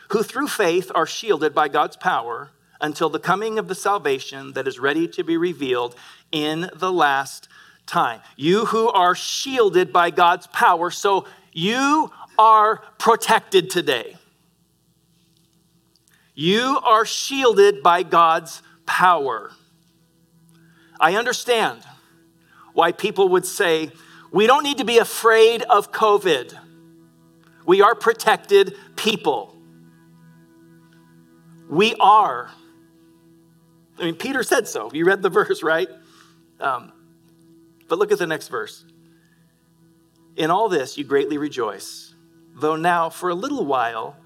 who 0.09 0.23
through 0.23 0.47
faith 0.47 0.91
are 0.93 1.07
shielded 1.07 1.55
by 1.55 1.67
God's 1.67 1.97
power 1.97 2.51
until 2.79 3.09
the 3.09 3.19
coming 3.19 3.57
of 3.57 3.67
the 3.67 3.75
salvation 3.75 4.53
that 4.53 4.67
is 4.67 4.79
ready 4.79 5.07
to 5.07 5.23
be 5.23 5.37
revealed 5.37 5.95
in 6.31 6.69
the 6.75 6.91
last 6.91 7.47
time. 7.85 8.21
You 8.35 8.65
who 8.65 8.89
are 8.89 9.15
shielded 9.15 9.93
by 9.93 10.09
God's 10.09 10.47
power, 10.47 10.91
so 10.91 11.25
you 11.53 12.11
are 12.37 12.83
protected 12.97 13.69
today. 13.69 14.17
You 16.41 16.79
are 16.83 17.05
shielded 17.05 17.83
by 17.83 18.01
God's 18.01 18.63
power. 18.87 19.51
I 20.99 21.15
understand 21.15 21.83
why 22.73 22.93
people 22.93 23.29
would 23.29 23.45
say, 23.45 23.91
we 24.31 24.47
don't 24.47 24.63
need 24.63 24.79
to 24.79 24.83
be 24.83 24.97
afraid 24.97 25.61
of 25.61 25.91
COVID. 25.91 26.57
We 27.67 27.83
are 27.83 27.93
protected 27.93 28.75
people. 28.95 29.55
We 31.69 31.93
are. 31.99 32.49
I 33.99 34.05
mean, 34.05 34.15
Peter 34.15 34.41
said 34.41 34.67
so. 34.67 34.89
You 34.91 35.05
read 35.05 35.21
the 35.21 35.29
verse, 35.39 35.61
right? 35.61 35.89
Um, 36.59 36.91
but 37.87 37.99
look 37.99 38.11
at 38.11 38.17
the 38.17 38.25
next 38.25 38.47
verse. 38.47 38.83
In 40.35 40.49
all 40.49 40.69
this, 40.69 40.97
you 40.97 41.03
greatly 41.03 41.37
rejoice, 41.37 42.15
though 42.55 42.77
now, 42.77 43.11
for 43.11 43.29
a 43.29 43.35
little 43.35 43.63
while, 43.63 44.17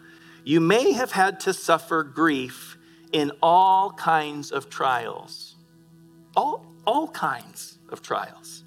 you 0.45 0.61
may 0.61 0.93
have 0.93 1.11
had 1.11 1.39
to 1.41 1.53
suffer 1.53 2.03
grief 2.03 2.77
in 3.11 3.31
all 3.41 3.91
kinds 3.91 4.51
of 4.51 4.69
trials. 4.69 5.55
All, 6.37 6.63
all 6.85 7.07
kinds 7.07 7.79
of 7.89 8.03
trials. 8.03 8.63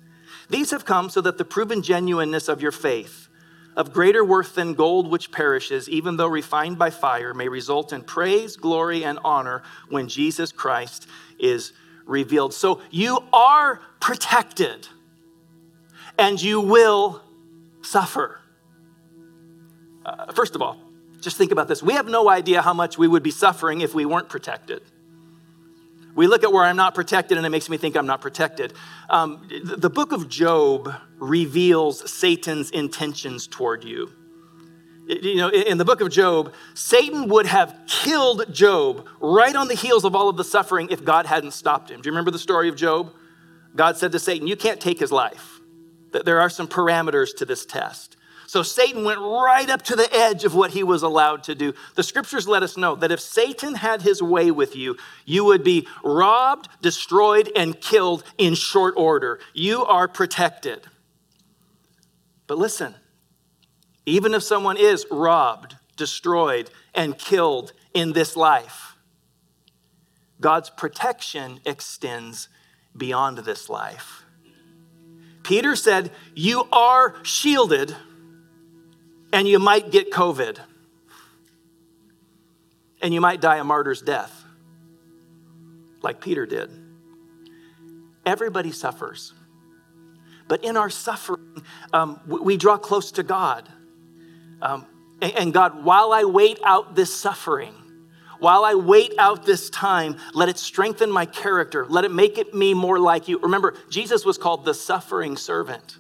These 0.51 0.73
have 0.73 0.85
come 0.85 1.09
so 1.09 1.21
that 1.21 1.39
the 1.39 1.45
proven 1.45 1.83
genuineness 1.83 2.49
of 2.49 2.61
your 2.61 2.73
faith, 2.73 3.29
of 3.77 3.93
greater 3.93 4.25
worth 4.25 4.57
than 4.57 4.75
gold 4.75 5.09
which 5.09 5.31
perishes, 5.31 5.89
even 5.89 6.17
though 6.17 6.27
refined 6.27 6.79
by 6.79 6.91
fire, 6.91 7.33
may 7.33 7.49
result 7.49 7.93
in 7.93 8.03
praise, 8.03 8.57
glory, 8.57 9.05
and 9.05 9.21
honor 9.25 9.63
when 9.89 10.09
Jesus 10.09 10.51
Christ 10.51 11.07
is 11.39 11.73
revealed. 12.07 12.55
So 12.55 12.81
you 12.91 13.21
are 13.33 13.81
protected 14.01 14.89
and 16.19 16.43
you 16.43 16.61
will 16.61 17.23
suffer. 17.83 18.41
Uh, 20.05 20.33
first 20.33 20.57
of 20.57 20.63
all, 20.63 20.88
just 21.29 21.37
think 21.37 21.53
about 21.53 21.69
this. 21.69 21.83
We 21.83 21.93
have 21.93 22.07
no 22.07 22.29
idea 22.29 22.63
how 22.63 22.73
much 22.73 22.97
we 22.97 23.07
would 23.07 23.23
be 23.23 23.31
suffering 23.31 23.83
if 23.83 23.95
we 23.95 24.07
weren't 24.07 24.29
protected. 24.29 24.83
We 26.15 26.27
look 26.27 26.43
at 26.43 26.53
where 26.53 26.65
I'm 26.65 26.77
not 26.77 26.95
protected 26.95 27.37
and 27.37 27.47
it 27.47 27.51
makes 27.51 27.69
me 27.69 27.77
think 27.77 27.97
I'm 27.97 28.07
not 28.07 28.21
protected. 28.21 28.73
Um, 29.09 29.47
the 29.63 29.91
book 29.91 30.13
of 30.13 30.29
Job 30.29 30.93
reveals 31.19 32.11
Satan's 32.11 32.71
intentions 32.71 33.47
toward 33.47 33.85
you. 33.85 34.11
You 35.07 35.37
know, 35.37 35.49
in 35.49 35.79
the 35.79 35.85
book 35.85 36.01
of 36.01 36.11
Job, 36.11 36.53
Satan 36.75 37.29
would 37.29 37.47
have 37.47 37.79
killed 37.87 38.53
Job 38.53 39.07
right 39.21 39.55
on 39.55 39.69
the 39.69 39.75
heels 39.75 40.05
of 40.05 40.15
all 40.15 40.29
of 40.29 40.37
the 40.37 40.45
suffering 40.45 40.89
if 40.91 41.05
God 41.05 41.25
hadn't 41.25 41.53
stopped 41.53 41.91
him. 41.91 42.03
Do 42.03 42.09
you 42.09 42.13
remember 42.13 42.31
the 42.31 42.39
story 42.39 42.69
of 42.69 42.77
Job? 42.77 43.13
God 43.77 43.97
said 43.97 44.13
to 44.13 44.19
Satan, 44.19 44.47
You 44.47 44.57
can't 44.57 44.81
take 44.81 44.99
his 44.99 45.13
life. 45.13 45.61
There 46.11 46.41
are 46.41 46.51
some 46.51 46.69
parameters 46.69 47.35
to 47.37 47.45
this 47.45 47.65
test. 47.65 48.18
So 48.49 48.63
Satan 48.63 49.05
went 49.05 49.21
right 49.21 49.69
up 49.69 49.83
to 49.83 49.95
the 49.95 50.09
edge 50.11 50.43
of 50.45 50.55
what 50.55 50.71
he 50.71 50.83
was 50.83 51.03
allowed 51.03 51.45
to 51.45 51.55
do. 51.55 51.75
The 51.97 52.03
scriptures 52.03 52.49
let 52.49 52.63
us 52.63 52.79
know 52.79 52.97
that 52.97 53.13
if 53.13 53.21
Satan 53.21 53.75
had 53.75 54.01
his 54.01 54.23
way 54.23 54.51
with 54.51 54.75
you, 54.75 54.97
you 55.27 55.45
would 55.45 55.63
be 55.63 55.87
robbed, 56.03 56.71
destroyed, 56.81 57.53
and 57.55 57.79
killed 57.79 58.25
in 58.39 58.55
short 58.55 58.95
order. 58.97 59.39
You 59.53 59.85
are 59.85 60.09
protected. 60.09 60.87
But 62.47 62.57
listen, 62.57 62.95
even 64.07 64.33
if 64.33 64.43
someone 64.43 64.79
is 64.79 65.05
robbed, 65.11 65.77
destroyed, 65.99 66.71
and 66.95 67.19
killed 67.19 67.75
in 67.93 68.15
this 68.15 68.35
life, 68.35 68.97
God's 70.41 70.71
protection 70.71 71.61
extends 71.67 72.49
beyond 72.97 73.37
this 73.37 73.69
life. 73.69 74.25
Peter 75.43 75.77
said, 75.77 76.11
You 76.35 76.67
are 76.73 77.15
shielded 77.23 77.95
and 79.33 79.47
you 79.47 79.59
might 79.59 79.91
get 79.91 80.11
COVID. 80.11 80.59
And 83.01 83.15
you 83.15 83.21
might 83.21 83.41
die 83.41 83.59
a 83.59 83.65
martyr's 83.65 84.03
death, 84.03 84.45
like 86.03 86.21
Peter 86.21 86.47
did. 86.47 86.71
Everybody 88.27 88.73
suffers. 88.73 89.33
But 90.49 90.65
in 90.65 90.77
our 90.77 90.91
suffering, 90.91 91.63
um, 91.93 92.21
we 92.27 92.57
draw 92.57 92.77
close 92.77 93.13
to 93.13 93.23
God. 93.23 93.69
Um, 94.61 94.87
and 95.21 95.53
God, 95.53 95.85
while 95.85 96.13
I 96.13 96.25
wait 96.25 96.59
out 96.65 96.97
this 96.97 97.15
suffering, 97.15 97.75
while 98.41 98.65
I 98.65 98.75
wait 98.75 99.15
out 99.19 99.45
this 99.45 99.71
time, 99.71 100.17
let 100.35 100.49
it 100.49 100.59
strengthen 100.59 101.11
my 101.11 101.27
character. 101.27 101.87
Let 101.87 102.05
it 102.05 102.13
make 102.13 102.39
it 102.39 102.55
me 102.55 102.75
more 102.75 102.99
like 102.99 103.29
you. 103.29 103.39
Remember, 103.39 103.75
Jesus 103.91 104.25
was 104.25 104.39
called 104.39 104.65
the 104.65 104.75
suffering 104.75 105.37
servant 105.37 105.99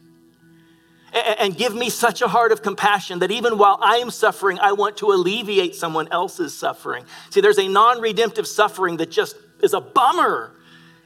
and 1.12 1.56
give 1.56 1.74
me 1.74 1.90
such 1.90 2.22
a 2.22 2.28
heart 2.28 2.52
of 2.52 2.62
compassion 2.62 3.20
that 3.20 3.30
even 3.30 3.58
while 3.58 3.78
I 3.80 3.96
am 3.96 4.10
suffering, 4.10 4.58
I 4.58 4.72
want 4.72 4.98
to 4.98 5.12
alleviate 5.12 5.74
someone 5.74 6.08
else's 6.10 6.54
suffering. 6.54 7.04
See, 7.30 7.40
there's 7.40 7.58
a 7.58 7.68
non 7.68 8.00
redemptive 8.00 8.46
suffering 8.46 8.98
that 8.98 9.10
just 9.10 9.36
is 9.62 9.72
a 9.72 9.80
bummer. 9.80 10.52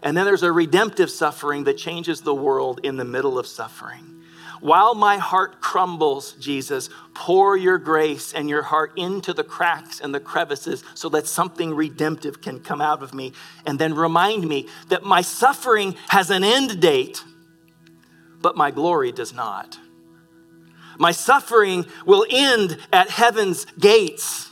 And 0.03 0.17
then 0.17 0.25
there's 0.25 0.43
a 0.43 0.51
redemptive 0.51 1.11
suffering 1.11 1.65
that 1.65 1.79
changes 1.79 2.23
the 2.23 2.35
world 2.35 2.81
in 2.83 2.97
the 2.97 3.05
middle 3.05 3.38
of 3.38 3.47
suffering. 3.47 4.12
While 4.61 4.95
my 4.95 5.19
heart 5.19 5.61
crumbles, 5.61 6.35
Jesus, 6.35 6.88
pour 7.15 7.57
your 7.57 7.79
grace 7.79 8.33
and 8.33 8.49
your 8.49 8.62
heart 8.62 8.93
into 8.97 9.33
the 9.33 9.43
cracks 9.43 10.01
and 10.01 10.15
the 10.15 10.21
crevices 10.21 10.85
so 10.95 11.09
that 11.11 11.27
something 11.27 11.75
redemptive 11.75 12.41
can 12.41 12.61
come 12.61 12.81
out 12.81 13.03
of 13.03 13.12
me. 13.12 13.33
And 13.67 13.79
then 13.79 13.95
remind 13.95 14.49
me 14.49 14.69
that 14.88 15.03
my 15.03 15.21
suffering 15.21 15.97
has 16.09 16.31
an 16.31 16.45
end 16.45 16.81
date, 16.81 17.25
but 18.41 18.57
my 18.57 18.71
glory 18.71 19.11
does 19.11 19.33
not. 19.33 19.79
My 21.03 21.11
suffering 21.11 21.85
will 22.07 22.25
end 22.31 22.79
at 22.93 23.11
heaven's 23.11 23.65
gates, 23.65 24.49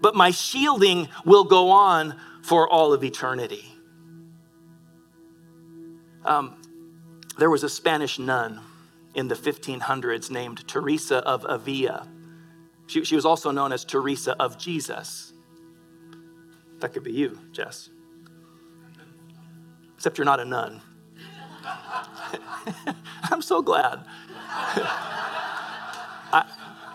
but 0.00 0.16
my 0.16 0.30
shielding 0.30 1.10
will 1.26 1.44
go 1.44 1.68
on 1.68 2.18
for 2.40 2.66
all 2.66 2.94
of 2.94 3.04
eternity. 3.04 3.66
Um, 6.24 6.62
there 7.36 7.50
was 7.50 7.62
a 7.62 7.68
Spanish 7.68 8.18
nun 8.18 8.62
in 9.14 9.28
the 9.28 9.34
1500s 9.34 10.30
named 10.30 10.66
Teresa 10.66 11.18
of 11.18 11.44
Avila. 11.46 12.08
She, 12.86 13.04
she 13.04 13.14
was 13.14 13.26
also 13.26 13.50
known 13.50 13.70
as 13.70 13.84
Teresa 13.84 14.34
of 14.40 14.56
Jesus. 14.56 15.34
That 16.78 16.94
could 16.94 17.04
be 17.04 17.12
you, 17.12 17.38
Jess. 17.52 17.90
Except 19.96 20.16
you're 20.16 20.24
not 20.24 20.40
a 20.40 20.46
nun. 20.46 20.80
I'm 23.30 23.42
so 23.42 23.60
glad. 23.60 24.06
I, 26.32 26.44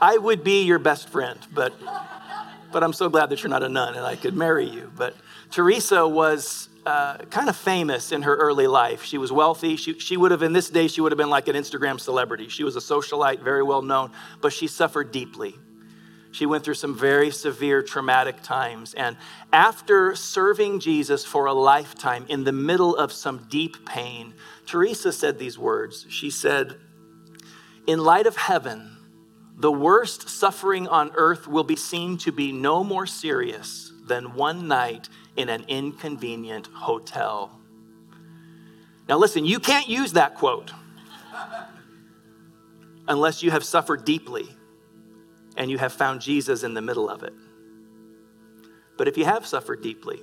I 0.01 0.17
would 0.17 0.43
be 0.43 0.63
your 0.63 0.79
best 0.79 1.09
friend, 1.09 1.39
but, 1.53 1.73
but 2.71 2.83
I'm 2.83 2.93
so 2.93 3.09
glad 3.09 3.29
that 3.29 3.41
you're 3.41 3.49
not 3.49 3.63
a 3.63 3.69
nun 3.69 3.95
and 3.95 4.05
I 4.05 4.15
could 4.15 4.35
marry 4.35 4.65
you. 4.65 4.91
But 4.95 5.15
Teresa 5.51 6.07
was 6.07 6.69
uh, 6.85 7.17
kind 7.29 7.49
of 7.49 7.55
famous 7.55 8.11
in 8.11 8.23
her 8.23 8.35
early 8.35 8.67
life. 8.67 9.03
She 9.03 9.17
was 9.17 9.31
wealthy. 9.31 9.75
She, 9.77 9.97
she 9.99 10.17
would 10.17 10.31
have, 10.31 10.43
in 10.43 10.53
this 10.53 10.69
day, 10.69 10.87
she 10.87 11.01
would 11.01 11.11
have 11.11 11.17
been 11.17 11.29
like 11.29 11.47
an 11.47 11.55
Instagram 11.55 11.99
celebrity. 11.99 12.49
She 12.49 12.63
was 12.63 12.75
a 12.75 12.79
socialite, 12.79 13.39
very 13.39 13.63
well 13.63 13.81
known, 13.81 14.11
but 14.41 14.53
she 14.53 14.67
suffered 14.67 15.11
deeply. 15.11 15.55
She 16.31 16.45
went 16.45 16.65
through 16.65 16.73
some 16.73 16.97
very 16.97 17.31
severe 17.31 17.81
traumatic 17.81 18.43
times. 18.43 18.93
And 18.93 19.15
after 19.53 20.15
serving 20.15 20.81
Jesus 20.81 21.23
for 21.23 21.45
a 21.45 21.53
lifetime 21.53 22.25
in 22.27 22.43
the 22.43 22.51
middle 22.51 22.93
of 22.93 23.13
some 23.13 23.47
deep 23.49 23.85
pain, 23.85 24.33
Teresa 24.65 25.13
said 25.13 25.39
these 25.39 25.57
words. 25.57 26.05
She 26.09 26.29
said, 26.29 26.75
In 27.87 27.99
light 27.99 28.25
of 28.25 28.35
heaven, 28.35 28.97
the 29.57 29.71
worst 29.71 30.27
suffering 30.27 30.87
on 30.87 31.11
earth 31.15 31.47
will 31.47 31.63
be 31.63 31.75
seen 31.75 32.17
to 32.19 32.31
be 32.31 32.51
no 32.51 32.83
more 32.83 33.05
serious 33.05 33.91
than 34.07 34.33
one 34.33 34.67
night 34.67 35.07
in 35.35 35.49
an 35.49 35.65
inconvenient 35.67 36.67
hotel. 36.67 37.59
Now, 39.07 39.17
listen, 39.17 39.45
you 39.45 39.59
can't 39.59 39.87
use 39.87 40.13
that 40.13 40.35
quote 40.35 40.71
unless 43.07 43.43
you 43.43 43.51
have 43.51 43.63
suffered 43.63 44.03
deeply 44.03 44.49
and 45.55 45.69
you 45.69 45.77
have 45.77 45.93
found 45.93 46.21
Jesus 46.21 46.63
in 46.63 46.73
the 46.73 46.81
middle 46.81 47.09
of 47.09 47.23
it. 47.23 47.33
But 48.97 49.07
if 49.07 49.17
you 49.17 49.25
have 49.25 49.45
suffered 49.45 49.81
deeply, 49.81 50.21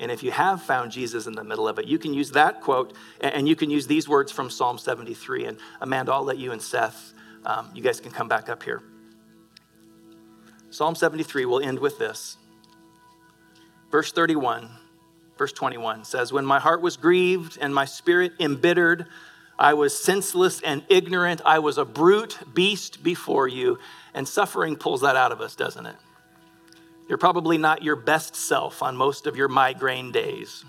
and 0.00 0.10
if 0.10 0.22
you 0.22 0.30
have 0.30 0.62
found 0.62 0.90
Jesus 0.90 1.26
in 1.26 1.34
the 1.34 1.44
middle 1.44 1.68
of 1.68 1.78
it, 1.78 1.86
you 1.86 1.98
can 1.98 2.14
use 2.14 2.30
that 2.30 2.62
quote 2.62 2.94
and 3.20 3.46
you 3.46 3.54
can 3.54 3.68
use 3.68 3.86
these 3.86 4.08
words 4.08 4.32
from 4.32 4.48
Psalm 4.48 4.78
73. 4.78 5.44
And 5.44 5.58
Amanda, 5.80 6.12
I'll 6.12 6.24
let 6.24 6.38
you 6.38 6.52
and 6.52 6.60
Seth, 6.60 7.12
um, 7.44 7.70
you 7.74 7.82
guys 7.82 8.00
can 8.00 8.10
come 8.10 8.26
back 8.26 8.48
up 8.48 8.62
here. 8.62 8.82
Psalm 10.70 10.94
73 10.94 11.44
will 11.44 11.60
end 11.60 11.78
with 11.78 11.98
this. 11.98 12.38
Verse 13.90 14.10
31, 14.10 14.70
verse 15.36 15.52
21 15.52 16.04
says, 16.04 16.32
When 16.32 16.46
my 16.46 16.60
heart 16.60 16.80
was 16.80 16.96
grieved 16.96 17.58
and 17.60 17.74
my 17.74 17.84
spirit 17.84 18.32
embittered, 18.40 19.06
I 19.58 19.74
was 19.74 20.02
senseless 20.02 20.62
and 20.62 20.82
ignorant. 20.88 21.42
I 21.44 21.58
was 21.58 21.76
a 21.76 21.84
brute 21.84 22.38
beast 22.54 23.02
before 23.02 23.48
you. 23.48 23.78
And 24.14 24.26
suffering 24.26 24.76
pulls 24.76 25.02
that 25.02 25.16
out 25.16 25.32
of 25.32 25.42
us, 25.42 25.54
doesn't 25.54 25.84
it? 25.84 25.96
You're 27.10 27.18
probably 27.18 27.58
not 27.58 27.82
your 27.82 27.96
best 27.96 28.36
self 28.36 28.84
on 28.84 28.96
most 28.96 29.26
of 29.26 29.36
your 29.36 29.48
migraine 29.48 30.12
days. 30.12 30.64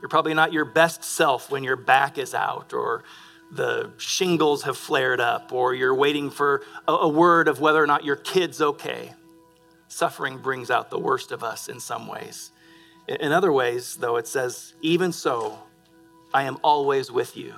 You're 0.00 0.08
probably 0.08 0.32
not 0.32 0.54
your 0.54 0.64
best 0.64 1.04
self 1.04 1.50
when 1.50 1.64
your 1.64 1.76
back 1.76 2.16
is 2.16 2.32
out 2.32 2.72
or 2.72 3.04
the 3.52 3.90
shingles 3.98 4.62
have 4.62 4.78
flared 4.78 5.20
up 5.20 5.52
or 5.52 5.74
you're 5.74 5.94
waiting 5.94 6.30
for 6.30 6.62
a, 6.88 7.06
word 7.06 7.46
of 7.46 7.60
whether 7.60 7.82
or 7.82 7.86
not 7.86 8.06
your 8.06 8.16
kid's 8.16 8.62
okay. 8.62 9.12
Suffering 9.88 10.38
brings 10.38 10.70
out 10.70 10.88
the 10.88 10.98
worst 10.98 11.30
of 11.30 11.44
us 11.44 11.68
in 11.68 11.78
some 11.78 12.06
ways. 12.06 12.52
In 13.06 13.30
other 13.30 13.52
ways, 13.52 13.96
though, 13.96 14.16
it 14.16 14.26
says, 14.26 14.72
Even 14.80 15.12
so, 15.12 15.58
I 16.32 16.44
am 16.44 16.56
always 16.64 17.10
with 17.12 17.36
you. 17.36 17.52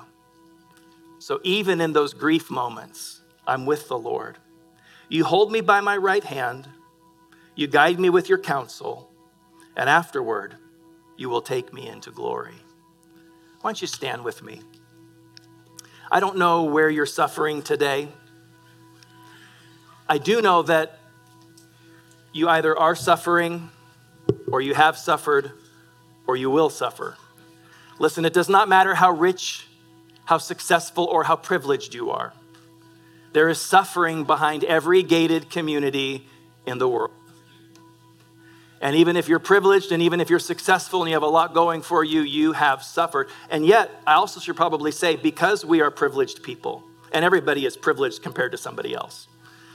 So 1.20 1.38
even 1.44 1.80
in 1.80 1.92
those 1.92 2.14
grief 2.14 2.50
moments, 2.50 3.20
I'm 3.46 3.64
with 3.64 3.86
the 3.86 3.98
Lord. 3.98 4.38
You 5.08 5.22
hold 5.24 5.52
me 5.52 5.60
by 5.60 5.80
my 5.80 5.96
right 5.96 6.24
hand, 6.24 6.66
you 7.54 7.66
guide 7.66 8.00
me 8.00 8.10
with 8.10 8.28
your 8.28 8.38
counsel, 8.38 9.10
and 9.76 9.88
afterward, 9.88 10.56
you 11.16 11.28
will 11.28 11.42
take 11.42 11.72
me 11.72 11.88
into 11.88 12.10
glory. 12.10 12.54
Why 13.60 13.70
don't 13.70 13.80
you 13.80 13.86
stand 13.86 14.24
with 14.24 14.42
me? 14.42 14.62
I 16.10 16.20
don't 16.20 16.36
know 16.36 16.64
where 16.64 16.90
you're 16.90 17.06
suffering 17.06 17.62
today. 17.62 18.08
I 20.08 20.18
do 20.18 20.42
know 20.42 20.62
that 20.62 20.98
you 22.32 22.48
either 22.48 22.76
are 22.78 22.94
suffering, 22.94 23.70
or 24.50 24.60
you 24.60 24.74
have 24.74 24.96
suffered, 24.98 25.52
or 26.26 26.36
you 26.36 26.50
will 26.50 26.70
suffer. 26.70 27.16
Listen, 27.98 28.24
it 28.24 28.32
does 28.32 28.48
not 28.48 28.68
matter 28.68 28.94
how 28.94 29.10
rich, 29.10 29.66
how 30.24 30.38
successful, 30.38 31.04
or 31.04 31.24
how 31.24 31.36
privileged 31.36 31.94
you 31.94 32.10
are. 32.10 32.32
There 33.32 33.48
is 33.48 33.60
suffering 33.60 34.24
behind 34.24 34.64
every 34.64 35.02
gated 35.02 35.50
community 35.50 36.26
in 36.66 36.78
the 36.78 36.88
world. 36.88 37.12
And 38.82 38.96
even 38.96 39.16
if 39.16 39.28
you're 39.28 39.38
privileged 39.38 39.92
and 39.92 40.02
even 40.02 40.20
if 40.20 40.28
you're 40.28 40.40
successful 40.40 41.02
and 41.02 41.08
you 41.08 41.14
have 41.14 41.22
a 41.22 41.26
lot 41.26 41.54
going 41.54 41.82
for 41.82 42.02
you, 42.02 42.22
you 42.22 42.52
have 42.52 42.82
suffered. 42.82 43.28
And 43.48 43.64
yet, 43.64 43.90
I 44.06 44.14
also 44.14 44.40
should 44.40 44.56
probably 44.56 44.90
say, 44.90 45.14
because 45.14 45.64
we 45.64 45.80
are 45.80 45.90
privileged 45.90 46.42
people, 46.42 46.82
and 47.12 47.24
everybody 47.24 47.64
is 47.64 47.76
privileged 47.76 48.24
compared 48.24 48.50
to 48.52 48.58
somebody 48.58 48.92
else, 48.92 49.28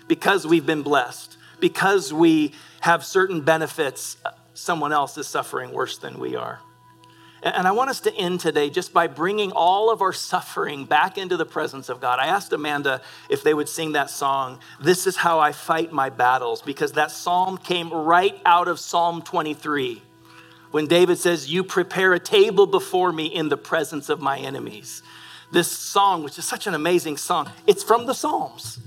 because 0.09 0.45
we've 0.45 0.65
been 0.65 0.83
blessed, 0.83 1.37
because 1.61 2.13
we 2.13 2.53
have 2.81 3.05
certain 3.05 3.41
benefits, 3.41 4.17
someone 4.53 4.91
else 4.91 5.17
is 5.17 5.25
suffering 5.25 5.71
worse 5.71 5.97
than 5.97 6.19
we 6.19 6.35
are. 6.35 6.59
And 7.55 7.67
I 7.67 7.71
want 7.71 7.89
us 7.89 7.99
to 8.01 8.13
end 8.13 8.39
today 8.39 8.69
just 8.69 8.93
by 8.93 9.07
bringing 9.07 9.51
all 9.51 9.89
of 9.89 10.01
our 10.01 10.13
suffering 10.13 10.85
back 10.85 11.17
into 11.17 11.37
the 11.37 11.45
presence 11.45 11.89
of 11.89 12.01
God. 12.01 12.19
I 12.19 12.27
asked 12.27 12.51
Amanda 12.51 13.01
if 13.29 13.43
they 13.43 13.53
would 13.53 13.69
sing 13.69 13.93
that 13.93 14.09
song, 14.09 14.59
This 14.81 15.07
is 15.07 15.17
How 15.17 15.39
I 15.39 15.51
Fight 15.51 15.91
My 15.91 16.09
Battles, 16.09 16.61
because 16.61 16.93
that 16.93 17.11
psalm 17.11 17.57
came 17.57 17.91
right 17.91 18.39
out 18.45 18.67
of 18.67 18.79
Psalm 18.79 19.21
23 19.21 20.01
when 20.71 20.87
David 20.87 21.17
says, 21.17 21.51
You 21.51 21.63
prepare 21.63 22.13
a 22.13 22.19
table 22.19 22.67
before 22.67 23.11
me 23.11 23.27
in 23.27 23.49
the 23.49 23.57
presence 23.57 24.09
of 24.09 24.19
my 24.19 24.37
enemies. 24.37 25.01
This 25.51 25.71
song, 25.71 26.23
which 26.23 26.37
is 26.37 26.45
such 26.45 26.67
an 26.67 26.73
amazing 26.73 27.17
song, 27.17 27.49
it's 27.65 27.83
from 27.83 28.05
the 28.05 28.13
Psalms. 28.13 28.79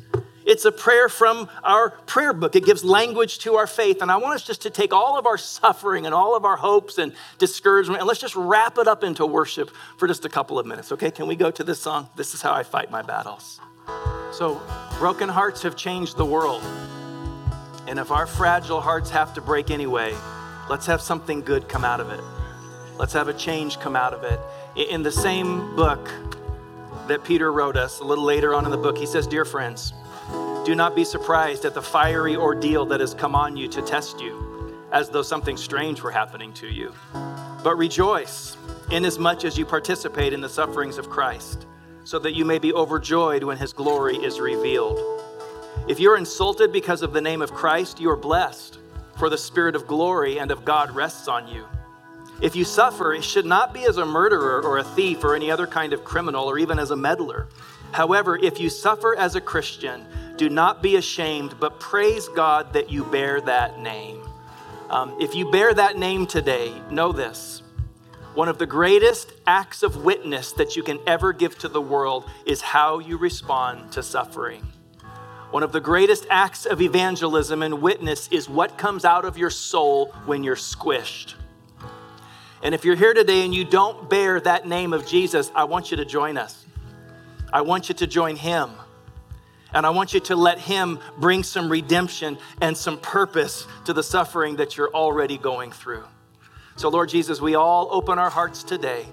It's 0.46 0.64
a 0.64 0.72
prayer 0.72 1.08
from 1.08 1.48
our 1.62 1.90
prayer 1.90 2.32
book. 2.32 2.56
It 2.56 2.64
gives 2.64 2.84
language 2.84 3.38
to 3.40 3.56
our 3.56 3.66
faith. 3.66 4.02
And 4.02 4.10
I 4.10 4.16
want 4.16 4.34
us 4.34 4.42
just 4.42 4.62
to 4.62 4.70
take 4.70 4.92
all 4.92 5.18
of 5.18 5.26
our 5.26 5.38
suffering 5.38 6.06
and 6.06 6.14
all 6.14 6.34
of 6.34 6.44
our 6.44 6.56
hopes 6.56 6.98
and 6.98 7.12
discouragement 7.38 8.00
and 8.00 8.08
let's 8.08 8.20
just 8.20 8.36
wrap 8.36 8.78
it 8.78 8.88
up 8.88 9.04
into 9.04 9.26
worship 9.26 9.70
for 9.96 10.08
just 10.08 10.24
a 10.24 10.28
couple 10.28 10.58
of 10.58 10.66
minutes. 10.66 10.92
Okay, 10.92 11.10
can 11.10 11.26
we 11.26 11.36
go 11.36 11.50
to 11.50 11.62
this 11.62 11.80
song? 11.80 12.08
This 12.16 12.34
is 12.34 12.42
how 12.42 12.52
I 12.52 12.62
fight 12.62 12.90
my 12.90 13.02
battles. 13.02 13.60
So, 14.32 14.60
broken 14.98 15.28
hearts 15.28 15.62
have 15.62 15.76
changed 15.76 16.16
the 16.16 16.24
world. 16.24 16.62
And 17.88 17.98
if 17.98 18.10
our 18.10 18.26
fragile 18.26 18.80
hearts 18.80 19.10
have 19.10 19.34
to 19.34 19.40
break 19.40 19.70
anyway, 19.70 20.14
let's 20.68 20.86
have 20.86 21.00
something 21.00 21.40
good 21.40 21.68
come 21.68 21.84
out 21.84 22.00
of 22.00 22.10
it. 22.10 22.20
Let's 22.96 23.12
have 23.14 23.28
a 23.28 23.34
change 23.34 23.80
come 23.80 23.96
out 23.96 24.14
of 24.14 24.22
it. 24.22 24.38
In 24.90 25.02
the 25.02 25.10
same 25.10 25.74
book 25.74 26.08
that 27.08 27.24
Peter 27.24 27.52
wrote 27.52 27.76
us, 27.76 28.00
a 28.00 28.04
little 28.04 28.24
later 28.24 28.54
on 28.54 28.64
in 28.64 28.70
the 28.70 28.76
book, 28.76 28.96
he 28.96 29.06
says, 29.06 29.26
Dear 29.26 29.44
friends, 29.44 29.92
do 30.70 30.76
not 30.76 30.94
be 30.94 31.02
surprised 31.02 31.64
at 31.64 31.74
the 31.74 31.82
fiery 31.82 32.36
ordeal 32.36 32.86
that 32.86 33.00
has 33.00 33.12
come 33.12 33.34
on 33.34 33.56
you 33.56 33.66
to 33.66 33.82
test 33.82 34.20
you, 34.20 34.72
as 34.92 35.08
though 35.08 35.20
something 35.20 35.56
strange 35.56 36.00
were 36.00 36.12
happening 36.12 36.52
to 36.52 36.68
you. 36.68 36.94
But 37.64 37.74
rejoice, 37.74 38.56
inasmuch 38.92 39.44
as 39.44 39.58
you 39.58 39.66
participate 39.66 40.32
in 40.32 40.40
the 40.40 40.48
sufferings 40.48 40.96
of 40.96 41.10
Christ, 41.10 41.66
so 42.04 42.20
that 42.20 42.36
you 42.36 42.44
may 42.44 42.60
be 42.60 42.72
overjoyed 42.72 43.42
when 43.42 43.56
his 43.56 43.72
glory 43.72 44.14
is 44.18 44.38
revealed. 44.38 45.00
If 45.88 45.98
you're 45.98 46.16
insulted 46.16 46.72
because 46.72 47.02
of 47.02 47.12
the 47.12 47.20
name 47.20 47.42
of 47.42 47.52
Christ, 47.52 47.98
you 47.98 48.08
are 48.08 48.16
blessed, 48.16 48.78
for 49.18 49.28
the 49.28 49.36
Spirit 49.36 49.74
of 49.74 49.88
glory 49.88 50.38
and 50.38 50.52
of 50.52 50.64
God 50.64 50.92
rests 50.92 51.26
on 51.26 51.48
you. 51.48 51.64
If 52.40 52.54
you 52.54 52.64
suffer, 52.64 53.12
it 53.12 53.24
should 53.24 53.44
not 53.44 53.74
be 53.74 53.86
as 53.86 53.96
a 53.96 54.06
murderer 54.06 54.62
or 54.62 54.78
a 54.78 54.84
thief 54.84 55.24
or 55.24 55.34
any 55.34 55.50
other 55.50 55.66
kind 55.66 55.92
of 55.92 56.04
criminal 56.04 56.44
or 56.44 56.60
even 56.60 56.78
as 56.78 56.92
a 56.92 56.96
meddler. 56.96 57.48
However, 57.92 58.36
if 58.36 58.60
you 58.60 58.70
suffer 58.70 59.16
as 59.16 59.34
a 59.34 59.40
Christian, 59.40 60.06
do 60.36 60.48
not 60.48 60.82
be 60.82 60.96
ashamed, 60.96 61.56
but 61.60 61.80
praise 61.80 62.28
God 62.28 62.72
that 62.72 62.90
you 62.90 63.04
bear 63.04 63.40
that 63.42 63.78
name. 63.80 64.22
Um, 64.88 65.14
if 65.20 65.34
you 65.34 65.50
bear 65.50 65.74
that 65.74 65.96
name 65.96 66.26
today, 66.26 66.72
know 66.90 67.12
this 67.12 67.62
One 68.34 68.48
of 68.48 68.58
the 68.58 68.66
greatest 68.66 69.32
acts 69.46 69.82
of 69.82 70.04
witness 70.04 70.52
that 70.52 70.76
you 70.76 70.82
can 70.82 70.98
ever 71.06 71.32
give 71.32 71.58
to 71.58 71.68
the 71.68 71.80
world 71.80 72.24
is 72.46 72.60
how 72.60 72.98
you 72.98 73.16
respond 73.16 73.92
to 73.92 74.02
suffering. 74.02 74.66
One 75.50 75.64
of 75.64 75.72
the 75.72 75.80
greatest 75.80 76.26
acts 76.30 76.64
of 76.64 76.80
evangelism 76.80 77.62
and 77.62 77.82
witness 77.82 78.28
is 78.28 78.48
what 78.48 78.78
comes 78.78 79.04
out 79.04 79.24
of 79.24 79.36
your 79.36 79.50
soul 79.50 80.12
when 80.24 80.44
you're 80.44 80.54
squished. 80.54 81.34
And 82.62 82.74
if 82.74 82.84
you're 82.84 82.96
here 82.96 83.14
today 83.14 83.44
and 83.44 83.54
you 83.54 83.64
don't 83.64 84.08
bear 84.08 84.40
that 84.40 84.68
name 84.68 84.92
of 84.92 85.06
Jesus, 85.06 85.50
I 85.54 85.64
want 85.64 85.90
you 85.90 85.96
to 85.96 86.04
join 86.04 86.36
us. 86.36 86.59
I 87.52 87.62
want 87.62 87.88
you 87.88 87.94
to 87.96 88.06
join 88.06 88.36
him. 88.36 88.70
And 89.72 89.86
I 89.86 89.90
want 89.90 90.12
you 90.12 90.20
to 90.20 90.36
let 90.36 90.58
him 90.58 90.98
bring 91.18 91.42
some 91.42 91.68
redemption 91.68 92.38
and 92.60 92.76
some 92.76 92.98
purpose 92.98 93.66
to 93.84 93.92
the 93.92 94.02
suffering 94.02 94.56
that 94.56 94.76
you're 94.76 94.92
already 94.92 95.38
going 95.38 95.70
through. 95.70 96.04
So, 96.76 96.88
Lord 96.88 97.08
Jesus, 97.08 97.40
we 97.40 97.54
all 97.54 97.88
open 97.92 98.18
our 98.18 98.30
hearts 98.30 98.64
today, 98.64 99.06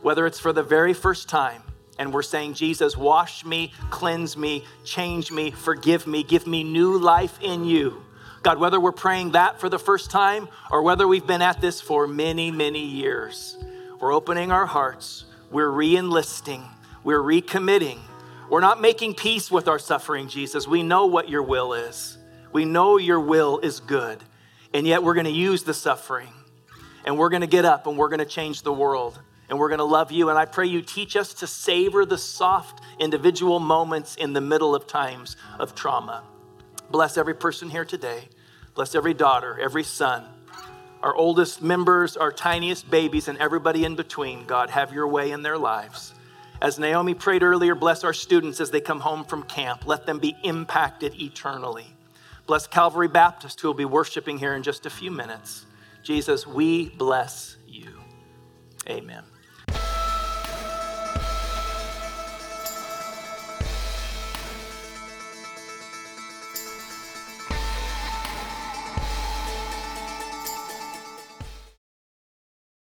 whether 0.00 0.26
it's 0.26 0.40
for 0.40 0.52
the 0.52 0.62
very 0.62 0.94
first 0.94 1.28
time, 1.28 1.62
and 1.98 2.14
we're 2.14 2.22
saying, 2.22 2.54
Jesus, 2.54 2.96
wash 2.96 3.44
me, 3.44 3.72
cleanse 3.90 4.36
me, 4.36 4.64
change 4.84 5.30
me, 5.30 5.50
forgive 5.50 6.06
me, 6.06 6.22
give 6.22 6.46
me 6.46 6.64
new 6.64 6.96
life 6.96 7.38
in 7.42 7.64
you. 7.64 8.02
God, 8.42 8.58
whether 8.58 8.80
we're 8.80 8.92
praying 8.92 9.32
that 9.32 9.60
for 9.60 9.68
the 9.68 9.78
first 9.78 10.10
time 10.10 10.48
or 10.70 10.82
whether 10.82 11.06
we've 11.06 11.26
been 11.26 11.42
at 11.42 11.60
this 11.60 11.80
for 11.80 12.06
many, 12.06 12.50
many 12.50 12.84
years, 12.86 13.58
we're 14.00 14.14
opening 14.14 14.50
our 14.50 14.64
hearts, 14.64 15.26
we're 15.50 15.68
re 15.68 15.94
enlisting, 15.94 16.64
we're 17.04 17.20
recommitting. 17.20 17.98
We're 18.50 18.60
not 18.60 18.80
making 18.80 19.14
peace 19.14 19.50
with 19.50 19.68
our 19.68 19.78
suffering, 19.78 20.28
Jesus. 20.28 20.66
We 20.66 20.82
know 20.82 21.06
what 21.06 21.28
your 21.28 21.42
will 21.42 21.72
is. 21.72 22.18
We 22.52 22.64
know 22.64 22.96
your 22.98 23.20
will 23.20 23.58
is 23.60 23.80
good. 23.80 24.22
And 24.74 24.86
yet 24.86 25.02
we're 25.02 25.14
going 25.14 25.26
to 25.26 25.32
use 25.32 25.62
the 25.62 25.74
suffering 25.74 26.28
and 27.04 27.18
we're 27.18 27.28
going 27.28 27.40
to 27.40 27.46
get 27.46 27.64
up 27.64 27.86
and 27.86 27.96
we're 27.96 28.08
going 28.08 28.20
to 28.20 28.24
change 28.24 28.62
the 28.62 28.72
world 28.72 29.20
and 29.48 29.58
we're 29.58 29.68
going 29.68 29.78
to 29.78 29.84
love 29.84 30.12
you. 30.12 30.30
And 30.30 30.38
I 30.38 30.44
pray 30.44 30.66
you 30.66 30.82
teach 30.82 31.16
us 31.16 31.34
to 31.34 31.46
savor 31.46 32.04
the 32.04 32.18
soft 32.18 32.82
individual 32.98 33.58
moments 33.58 34.14
in 34.16 34.32
the 34.32 34.40
middle 34.40 34.74
of 34.74 34.86
times 34.86 35.36
of 35.58 35.74
trauma. 35.74 36.22
Bless 36.90 37.16
every 37.16 37.34
person 37.34 37.70
here 37.70 37.84
today. 37.84 38.28
Bless 38.74 38.94
every 38.94 39.14
daughter, 39.14 39.58
every 39.60 39.82
son, 39.82 40.24
our 41.02 41.14
oldest 41.14 41.60
members, 41.62 42.16
our 42.16 42.30
tiniest 42.30 42.88
babies, 42.90 43.26
and 43.26 43.38
everybody 43.38 43.84
in 43.84 43.96
between. 43.96 44.44
God, 44.46 44.70
have 44.70 44.92
your 44.92 45.08
way 45.08 45.32
in 45.32 45.42
their 45.42 45.58
lives. 45.58 46.14
As 46.62 46.78
Naomi 46.78 47.14
prayed 47.14 47.42
earlier, 47.42 47.74
bless 47.74 48.04
our 48.04 48.12
students 48.12 48.60
as 48.60 48.70
they 48.70 48.80
come 48.80 49.00
home 49.00 49.24
from 49.24 49.44
camp. 49.44 49.86
Let 49.86 50.04
them 50.04 50.18
be 50.18 50.36
impacted 50.42 51.14
eternally. 51.20 51.86
Bless 52.46 52.66
Calvary 52.66 53.08
Baptist, 53.08 53.60
who 53.60 53.68
will 53.68 53.74
be 53.74 53.84
worshiping 53.86 54.38
here 54.38 54.54
in 54.54 54.62
just 54.62 54.84
a 54.84 54.90
few 54.90 55.10
minutes. 55.10 55.64
Jesus, 56.02 56.46
we 56.46 56.90
bless 56.90 57.56
you. 57.66 58.00
Amen. 58.88 59.24